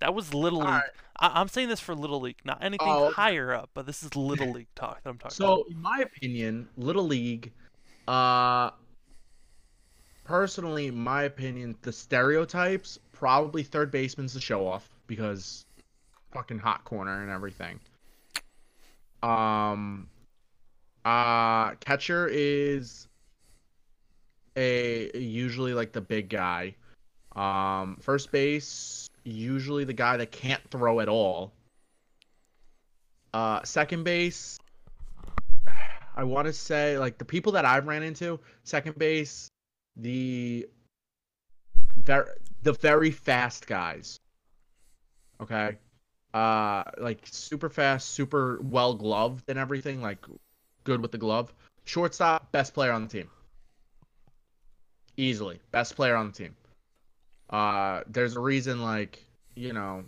[0.00, 0.68] That was little league.
[0.68, 0.90] Alright.
[1.18, 3.14] I- I'm saying this for little league, not anything okay.
[3.14, 6.68] higher up, but this is little league talk that I'm talking So, in my opinion,
[6.76, 7.52] Little League,
[8.06, 8.70] uh,
[10.28, 15.64] personally, my opinion, the stereotypes probably third baseman's the show off because
[16.32, 17.80] fucking hot corner and everything.
[19.22, 20.06] Um,
[21.02, 23.08] uh, catcher is
[24.54, 26.74] a usually like the big guy.
[27.34, 31.52] Um, first base usually the guy that can't throw at all.
[33.32, 34.58] Uh, second base,
[36.14, 39.48] I want to say like the people that I've ran into, second base,
[39.98, 40.66] the
[41.96, 42.26] very
[42.62, 44.20] the very fast guys.
[45.40, 45.76] Okay.
[46.32, 50.24] Uh like super fast, super well gloved and everything, like
[50.84, 51.52] good with the glove.
[51.84, 53.30] Shortstop, best player on the team.
[55.16, 56.56] Easily, best player on the team.
[57.50, 59.24] Uh there's a reason like,
[59.54, 60.04] you know,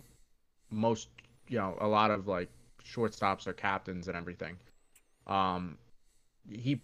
[0.69, 1.09] most
[1.47, 2.49] you know, a lot of like
[2.85, 4.57] shortstops are captains and everything.
[5.27, 5.77] Um
[6.49, 6.79] he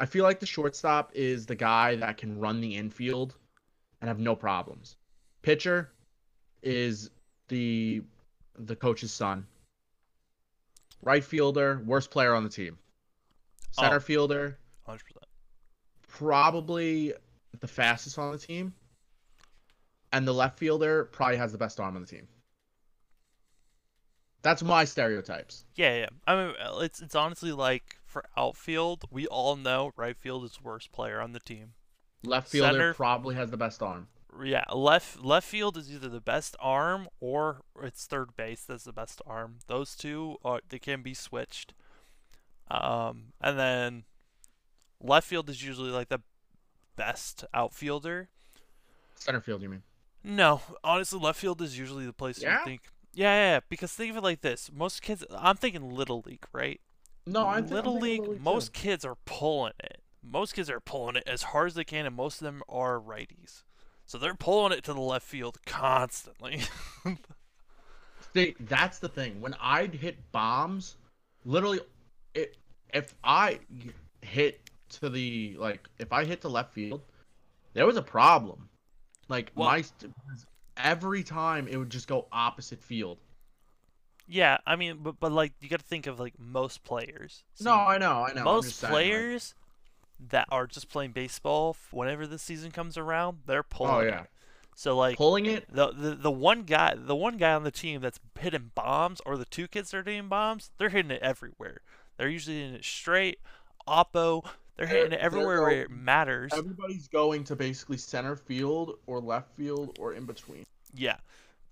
[0.00, 3.34] I feel like the shortstop is the guy that can run the infield
[4.00, 4.96] and have no problems.
[5.42, 5.92] Pitcher
[6.62, 7.10] is
[7.48, 8.02] the
[8.58, 9.46] the coach's son.
[11.02, 12.78] Right fielder, worst player on the team.
[13.72, 14.00] Center Oh.
[14.00, 15.00] fielder, 100%.
[16.08, 17.12] probably
[17.60, 18.74] the fastest on the team,
[20.12, 22.26] and the left fielder probably has the best arm on the team.
[24.42, 25.64] That's my stereotypes.
[25.74, 26.08] Yeah, yeah.
[26.26, 30.62] I mean, it's it's honestly like for outfield, we all know right field is the
[30.62, 31.72] worst player on the team.
[32.22, 34.08] Left fielder Center- probably has the best arm.
[34.44, 38.92] Yeah, left left field is either the best arm or it's third base that's the
[38.92, 39.56] best arm.
[39.66, 41.74] Those two are they can be switched.
[42.70, 44.04] Um, and then
[45.00, 46.20] left field is usually like the
[46.96, 48.28] best outfielder.
[49.16, 49.82] Center field, you mean?
[50.22, 52.60] No, honestly, left field is usually the place Yeah?
[52.60, 52.82] you think.
[53.12, 55.24] Yeah, yeah, yeah, because think of it like this: most kids.
[55.36, 56.80] I'm thinking little league, right?
[57.26, 58.20] No, I'm thi- I'm little league.
[58.20, 58.80] Little League most too.
[58.80, 60.00] kids are pulling it.
[60.22, 62.98] Most kids are pulling it as hard as they can, and most of them are
[63.00, 63.62] righties.
[64.06, 66.62] So they're pulling it to the left field constantly.
[68.34, 69.40] See, that's the thing.
[69.40, 70.96] When I'd hit bombs,
[71.44, 71.80] literally,
[72.34, 72.56] it,
[72.92, 73.60] if I
[74.22, 74.60] hit
[75.00, 77.02] to the like, if I hit to left field,
[77.72, 78.68] there was a problem.
[79.28, 79.84] Like Well- my
[80.76, 83.18] every time it would just go opposite field.
[84.30, 87.42] Yeah, I mean, but but like you got to think of like most players.
[87.60, 88.44] No, I know, I know.
[88.44, 89.54] Most saying, like- players
[90.28, 93.94] that are just playing baseball whenever the season comes around, they're oh, pulling.
[93.94, 94.30] oh yeah, it.
[94.76, 95.66] So like pulling it.
[95.70, 99.36] the, the the one guy the one guy on the team that's hitting bombs or
[99.36, 101.80] the two kids that are hitting bombs they're hitting it everywhere
[102.16, 103.40] they're usually hitting it straight
[103.86, 104.42] oppo
[104.76, 108.98] they're They're- hitting it they're everywhere where it matters Everybody's going to basically center field
[109.06, 110.64] or left field or in between.
[110.94, 111.16] yeah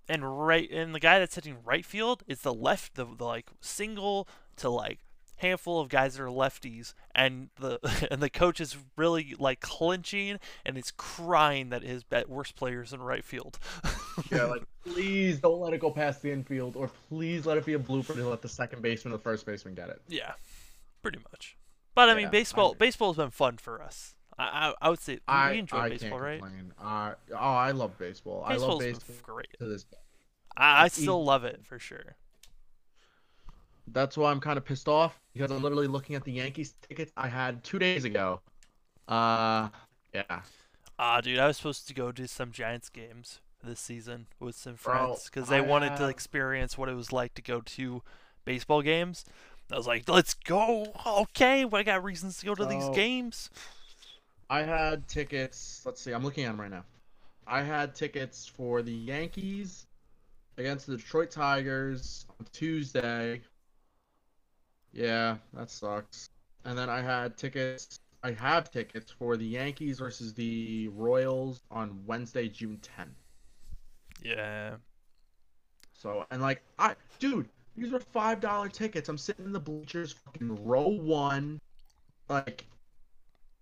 [0.09, 3.47] and right and the guy that's hitting right field is the left the, the like
[3.61, 4.99] single to like
[5.37, 7.79] handful of guys that are lefties and the
[8.11, 12.91] and the coach is really like clinching and is crying that his bet worst players
[12.91, 13.57] in right field
[14.31, 17.75] Yeah, like please don't let it go past the infield, or please let it be
[17.75, 20.01] a blooper to let the second baseman or the first baseman get it.
[20.09, 20.33] Yeah,
[21.01, 21.55] pretty much.
[21.95, 22.87] But I mean, Yeah, I baseball agree.
[22.87, 24.15] baseball's been fun for us.
[24.39, 26.39] I I, I would say we I enjoy I baseball, right?
[26.39, 26.73] complain.
[26.81, 28.43] Uh, oh, I love baseball.
[28.45, 29.47] I love Baseball's baseball great.
[29.59, 29.97] to this day.
[30.57, 32.15] I, I still love it for sure.
[33.87, 37.11] That's why I'm kind of pissed off because I'm literally looking at the Yankees tickets
[37.17, 38.41] I had two days ago.
[39.07, 39.69] Uh,
[40.13, 40.41] yeah.
[40.99, 44.75] Ah, dude, I was supposed to go to some Giants games this season with some
[44.75, 48.03] friends because they I wanted to experience what it was like to go to
[48.45, 49.25] baseball games.
[49.71, 50.87] I was like, let's go.
[51.05, 53.49] Okay, well, I got reasons to go to these games.
[54.49, 55.83] I had tickets.
[55.85, 56.11] Let's see.
[56.11, 56.83] I'm looking at them right now.
[57.45, 59.85] I had tickets for the Yankees
[60.57, 63.41] against the Detroit Tigers on Tuesday.
[64.91, 66.29] Yeah, that sucks.
[66.65, 67.99] And then I had tickets.
[68.23, 73.07] I have tickets for the Yankees versus the Royals on Wednesday, June 10th.
[74.21, 74.75] Yeah.
[75.93, 79.09] So and like I, dude, these are five dollar tickets.
[79.09, 81.59] I'm sitting in the bleachers, fucking row one,
[82.29, 82.65] like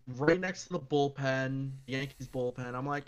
[0.07, 2.73] right next to the bullpen, Yankees bullpen.
[2.73, 3.05] I'm like,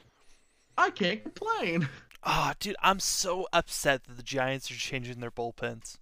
[0.78, 1.88] I can't complain.
[2.22, 5.96] Ah, dude, I'm so upset that the Giants are changing their bullpens.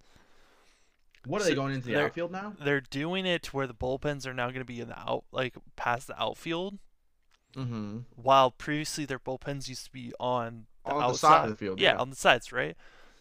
[1.24, 2.54] What are So they going into the outfield now?
[2.60, 5.24] They're doing it to where the bullpens are now going to be in the out,
[5.30, 6.78] like past the outfield.
[7.56, 8.00] Mm-hmm.
[8.14, 11.28] while previously their bullpens used to be on the On the outside.
[11.28, 11.98] side of the field, Yeah, yeah.
[11.98, 12.76] on the sides, right?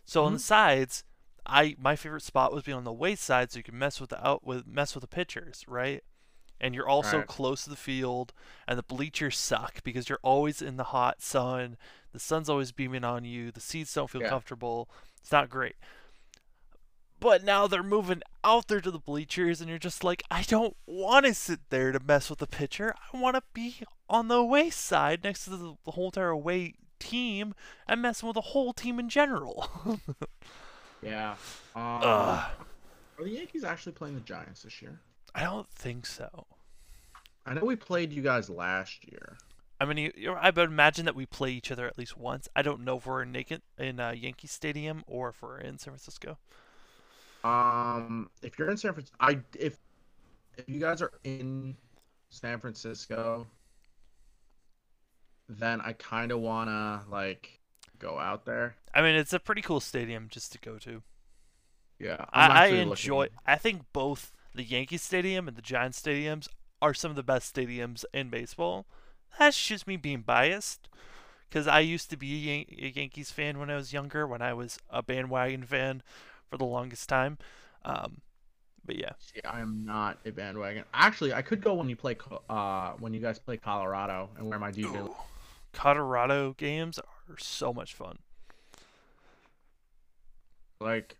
[0.05, 0.41] So on the Mhm.
[0.41, 1.03] sides,
[1.45, 4.09] I my favorite spot was being on the way side, so you can mess with
[4.09, 6.03] the out with mess with the pitchers, right?
[6.59, 7.27] And you're also Right.
[7.27, 8.33] close to the field,
[8.67, 11.77] and the bleachers suck because you're always in the hot sun.
[12.13, 13.51] The sun's always beaming on you.
[13.51, 14.29] The seats don't feel Yeah.
[14.29, 14.89] comfortable.
[15.21, 15.75] It's not great.
[17.19, 20.77] But now they're moving out there to the bleachers, and you're just like, I don't
[20.85, 22.93] want to sit there to mess with the pitcher.
[23.13, 23.77] I want to be
[24.09, 27.53] on the away side next to the, the whole entire away team
[27.87, 29.69] and messing with the whole team in general.
[31.03, 31.35] Yeah.
[31.75, 32.49] Um, are
[33.19, 34.99] the Yankees actually playing the Giants this year?
[35.37, 36.47] I don't think so.
[37.45, 39.37] I know we played you guys last year.
[39.79, 42.49] I mean, you, you- I would imagine that we play each other at least once.
[42.55, 45.77] I don't know if we're in naked in uh, Yankee Stadium or if we're in
[45.77, 46.37] San Francisco.
[47.43, 49.77] Um, if you're in San Francisco, I if
[50.57, 51.77] if you guys are in
[52.31, 53.45] San Francisco,
[55.47, 57.59] then I kind of wanna like
[57.99, 58.75] go out there.
[58.93, 61.03] I mean, it's a pretty cool stadium just to go to.
[61.99, 63.17] Yeah, I'm I, I enjoy.
[63.25, 66.47] looking- I think both the Yankee Stadium and the Giants stadiums
[66.81, 68.85] are some of the best stadiums in baseball.
[69.39, 70.89] That's just me being biased,
[71.49, 74.41] because I used to be a, Yan- a Yankees fan when I was younger, when
[74.41, 76.01] I was a bandwagon fan
[76.49, 77.37] for the longest time.
[77.85, 78.21] Um,
[78.85, 80.83] but yeah, See, I am not a bandwagon.
[80.93, 82.15] Actually, I could go when you play
[82.49, 84.95] uh when you guys play Colorado and wear my DJ.
[84.95, 85.15] Ooh,
[85.73, 88.17] Colorado games are so much fun.
[90.79, 91.17] Like,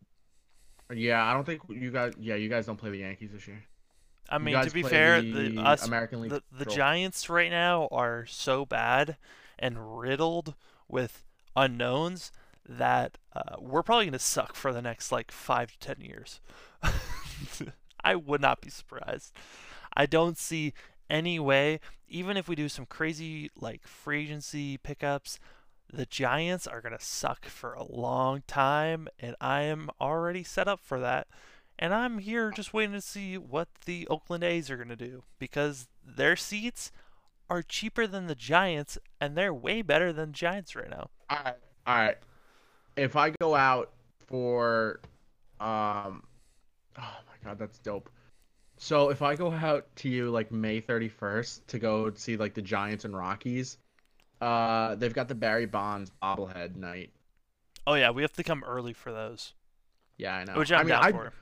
[0.94, 2.14] yeah, I don't think you guys.
[2.20, 3.64] Yeah, you guys don't play the Yankees this year.
[4.30, 6.66] I mean, to be fair, the the, us American League the, the.
[6.66, 9.18] Giants right now are so bad
[9.58, 10.56] and riddled
[10.88, 11.24] with
[11.56, 12.32] unknowns
[12.68, 16.42] that uh, we're probably going to suck for the next like five to ten years.
[18.04, 19.34] I would not be surprised.
[19.96, 20.74] I don't see
[21.10, 25.40] any way, even if we do some crazy like free agency pickups,
[25.92, 30.68] the Giants are going to suck for a long time, and I am already set
[30.68, 31.28] up for that.
[31.80, 35.24] And I'm here just waiting to see what the Oakland A's are going to do
[35.38, 36.92] because their seats
[37.50, 41.10] are cheaper than the Giants, and they're way better than Giants right now.
[41.30, 42.18] All right, all right.
[42.96, 43.92] If I go out
[44.26, 45.00] for,
[45.60, 46.24] um,
[46.98, 48.10] oh my god, that's dope.
[48.78, 52.54] So if I go out to you like May thirty first to go see like
[52.54, 53.78] the Giants and Rockies,
[54.42, 57.12] uh, they've got the Barry Bonds bobblehead night.
[57.86, 59.54] Oh yeah, we have to come early for those,
[60.18, 60.58] Yeah, I know.
[60.58, 61.34] which I'm I mean, down I for.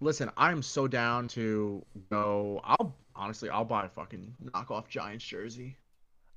[0.00, 0.30] listen.
[0.36, 2.60] I'm so down to go.
[2.64, 5.76] I'll honestly, I'll buy a fucking knockoff Giants jersey.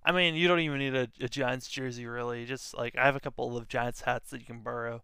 [0.04, 2.46] I mean, you don't even need a, a Giants jersey really.
[2.46, 5.04] Just like I have a couple of Giants hats that you can borrow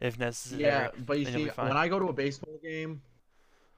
[0.00, 0.62] if necessary.
[0.62, 3.02] Yeah, but you see, when I go to a baseball game,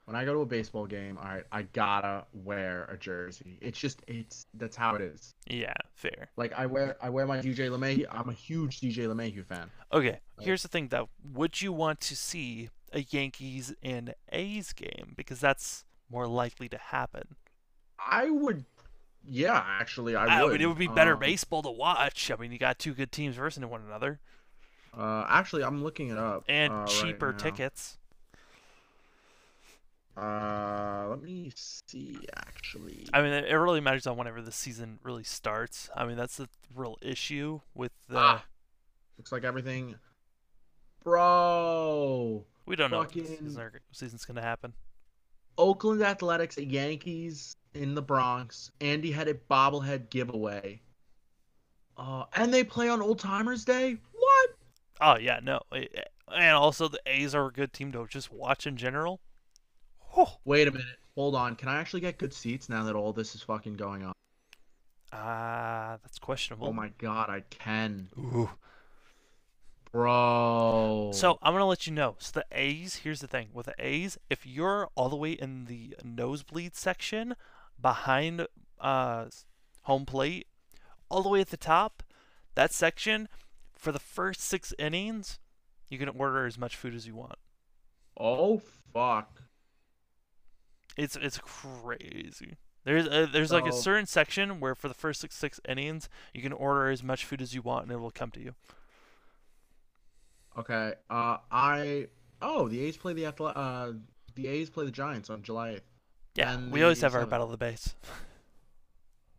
[0.09, 3.59] when I go to a baseball game, all right, I gotta wear a jersey.
[3.61, 5.35] It's just, it's that's how it is.
[5.47, 6.29] Yeah, fair.
[6.35, 8.05] Like I wear, I wear my DJ LeMahieu.
[8.11, 9.71] I'm a huge DJ LeMahieu fan.
[9.93, 10.47] Okay, Right.
[10.47, 11.09] here's the thing though.
[11.23, 16.77] Would you want to see a Yankees and A's game because that's more likely to
[16.77, 17.35] happen?
[17.99, 18.65] I would,
[19.23, 20.53] yeah, actually, I I would.
[20.53, 22.31] mean, it would be better Um, baseball to watch.
[22.31, 24.21] I mean, you got two good teams versing in one another
[24.97, 26.45] Uh, actually, I'm looking it up.
[26.47, 27.37] and uh, right cheaper now.
[27.37, 27.98] tickets.
[30.19, 32.17] Uh, let me see.
[32.35, 35.89] Actually, I mean, it really matters on whenever the season really starts.
[35.95, 38.17] I mean, that's the real issue with the.
[38.17, 38.45] Ah,
[39.17, 39.95] looks like everything,
[41.03, 42.43] bro.
[42.65, 44.73] we don't know when the season are- season's gonna happen.
[45.57, 48.71] Oakland Athletics Yankees in the Bronx.
[48.81, 50.81] Andy had a bobblehead giveaway.
[51.97, 53.97] Uh, and they play on Old Timers Day.
[54.13, 54.49] What?
[55.01, 58.77] Oh yeah, no, and also the A's are a good team to just watch in
[58.77, 59.19] general.
[60.17, 60.97] Oh, Wait a minute.
[61.15, 61.55] Hold on.
[61.55, 64.13] Can I actually get good seats now that all this is fucking going on?
[65.11, 66.67] ah, that's questionable.
[66.67, 68.49] Oh my god, I can, Ooh.
[69.91, 71.11] bro.
[71.13, 72.15] So I'm gonna let you know.
[72.19, 75.65] So the A's, here's the thing with the A's, if you're all the way in
[75.65, 77.35] the nosebleed section
[77.81, 78.45] behind
[78.79, 79.25] uh
[79.83, 80.47] home plate,
[81.09, 82.03] all the way at the top,
[82.55, 83.27] that section,
[83.73, 85.39] for the first six innings,
[85.89, 87.35] you can order as much food as you want.
[88.17, 88.61] oh
[88.93, 89.41] fuck.
[90.99, 92.57] It's it's crazy.
[92.83, 96.09] There's a, there's like a So- certain section where for the first six six innings,
[96.33, 98.53] you can order as much food as you want and it will come to you.
[100.57, 100.93] Okay.
[101.09, 102.07] Uh, I.
[102.41, 103.93] Oh, the A's play the Athle- Uh,
[104.35, 105.81] the A's play the Giants on July 8th.
[106.35, 107.95] Yeah, And we always have our battle of the base.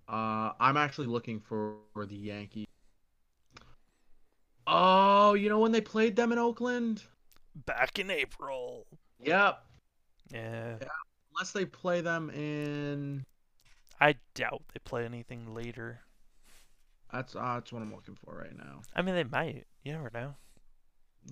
[0.08, 2.66] Uh, I'm actually looking for, for the Yankees.
[4.66, 7.04] Oh, you know when they played them in Oakland?
[7.54, 8.88] Back in April.
[9.22, 9.64] Yep.
[10.32, 10.74] Yeah.
[11.40, 13.24] Unless they play them in.
[13.98, 16.00] I doubt they play anything later.
[17.10, 18.82] That's uh, that's what I'm looking for right now.
[18.94, 19.64] I mean, they might.
[19.82, 20.34] You never know.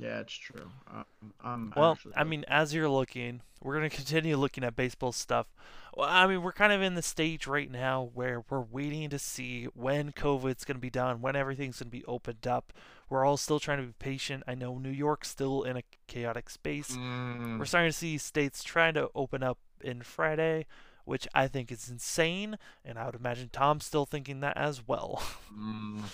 [0.01, 0.71] Yeah, it's true.
[0.91, 1.05] Um,
[1.43, 5.47] I'm Well, actually I mean, as you're looking, we're gonna continue looking at baseball stuff.
[5.95, 9.19] Well, I mean, we're kind of in the stage right now where we're waiting to
[9.19, 12.73] see when COVID's gonna be done, when everything's gonna be opened up.
[13.11, 14.43] We're all still trying to be patient.
[14.47, 16.97] I know New York's still in a chaotic space.
[16.97, 20.67] Mm, We're starting to see states trying to open up in Friday,
[21.05, 25.23] which I think is insane, and I would imagine Tom's still thinking that as well.
[25.57, 26.01] mm.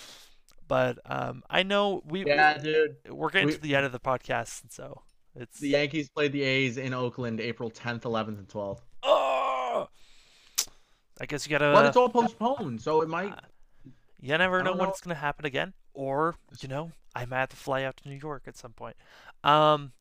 [0.67, 2.95] But um, I know we Yeah, dude.
[3.07, 5.03] we're getting we- to the end of the podcast, and so
[5.35, 8.79] it's The Yankees played the A's in Oakland April 10th, 11th, and 12th.
[9.03, 9.87] oh.
[11.21, 11.71] I guess you gotta.
[11.71, 13.31] But it's all postponed, so it might.
[13.31, 13.35] uh,
[14.19, 17.49] you never know don't when it's gonna happen again, or you know, I might have
[17.49, 18.95] to fly out to New York at some point.
[19.43, 19.91] Um,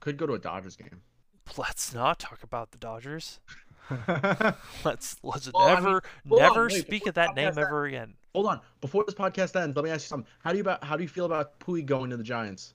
[0.00, 1.02] Could go to a Dodgers game.
[1.56, 3.40] let's not talk about the Dodgers.
[4.82, 7.84] Let's let's Well, I mean, never on, never wait, speak of that name podcast ever
[7.84, 8.14] again.
[8.32, 8.60] Hold on.
[8.80, 10.30] Before this podcast ends, let me ask you something.
[10.42, 12.72] How do you about how do you feel about Puig going to the Giants?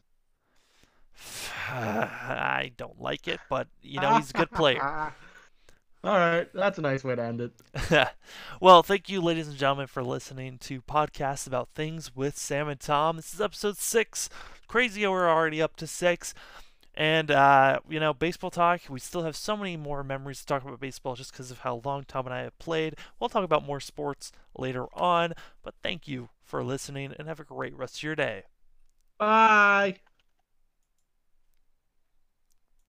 [1.70, 4.82] I don't like it, but you know he's a good player.
[6.02, 8.08] All right, that's a nice way to end it.
[8.62, 12.80] well, thank you, ladies and gentlemen, for listening to podcasts about things with Sam and
[12.80, 13.18] Tom.
[13.18, 14.30] This is episode six.
[14.70, 16.34] Crazy, we're already up to six.
[17.00, 18.82] And uh, you know, baseball talk.
[18.89, 21.82] We still have so many more memories to talk about baseball, just because of how
[21.86, 22.95] long Tom and I have played.
[23.20, 25.34] We'll talk about more sports later on.
[25.64, 28.43] But thank you for listening, and have a great rest of your day.
[29.18, 30.00] Bye.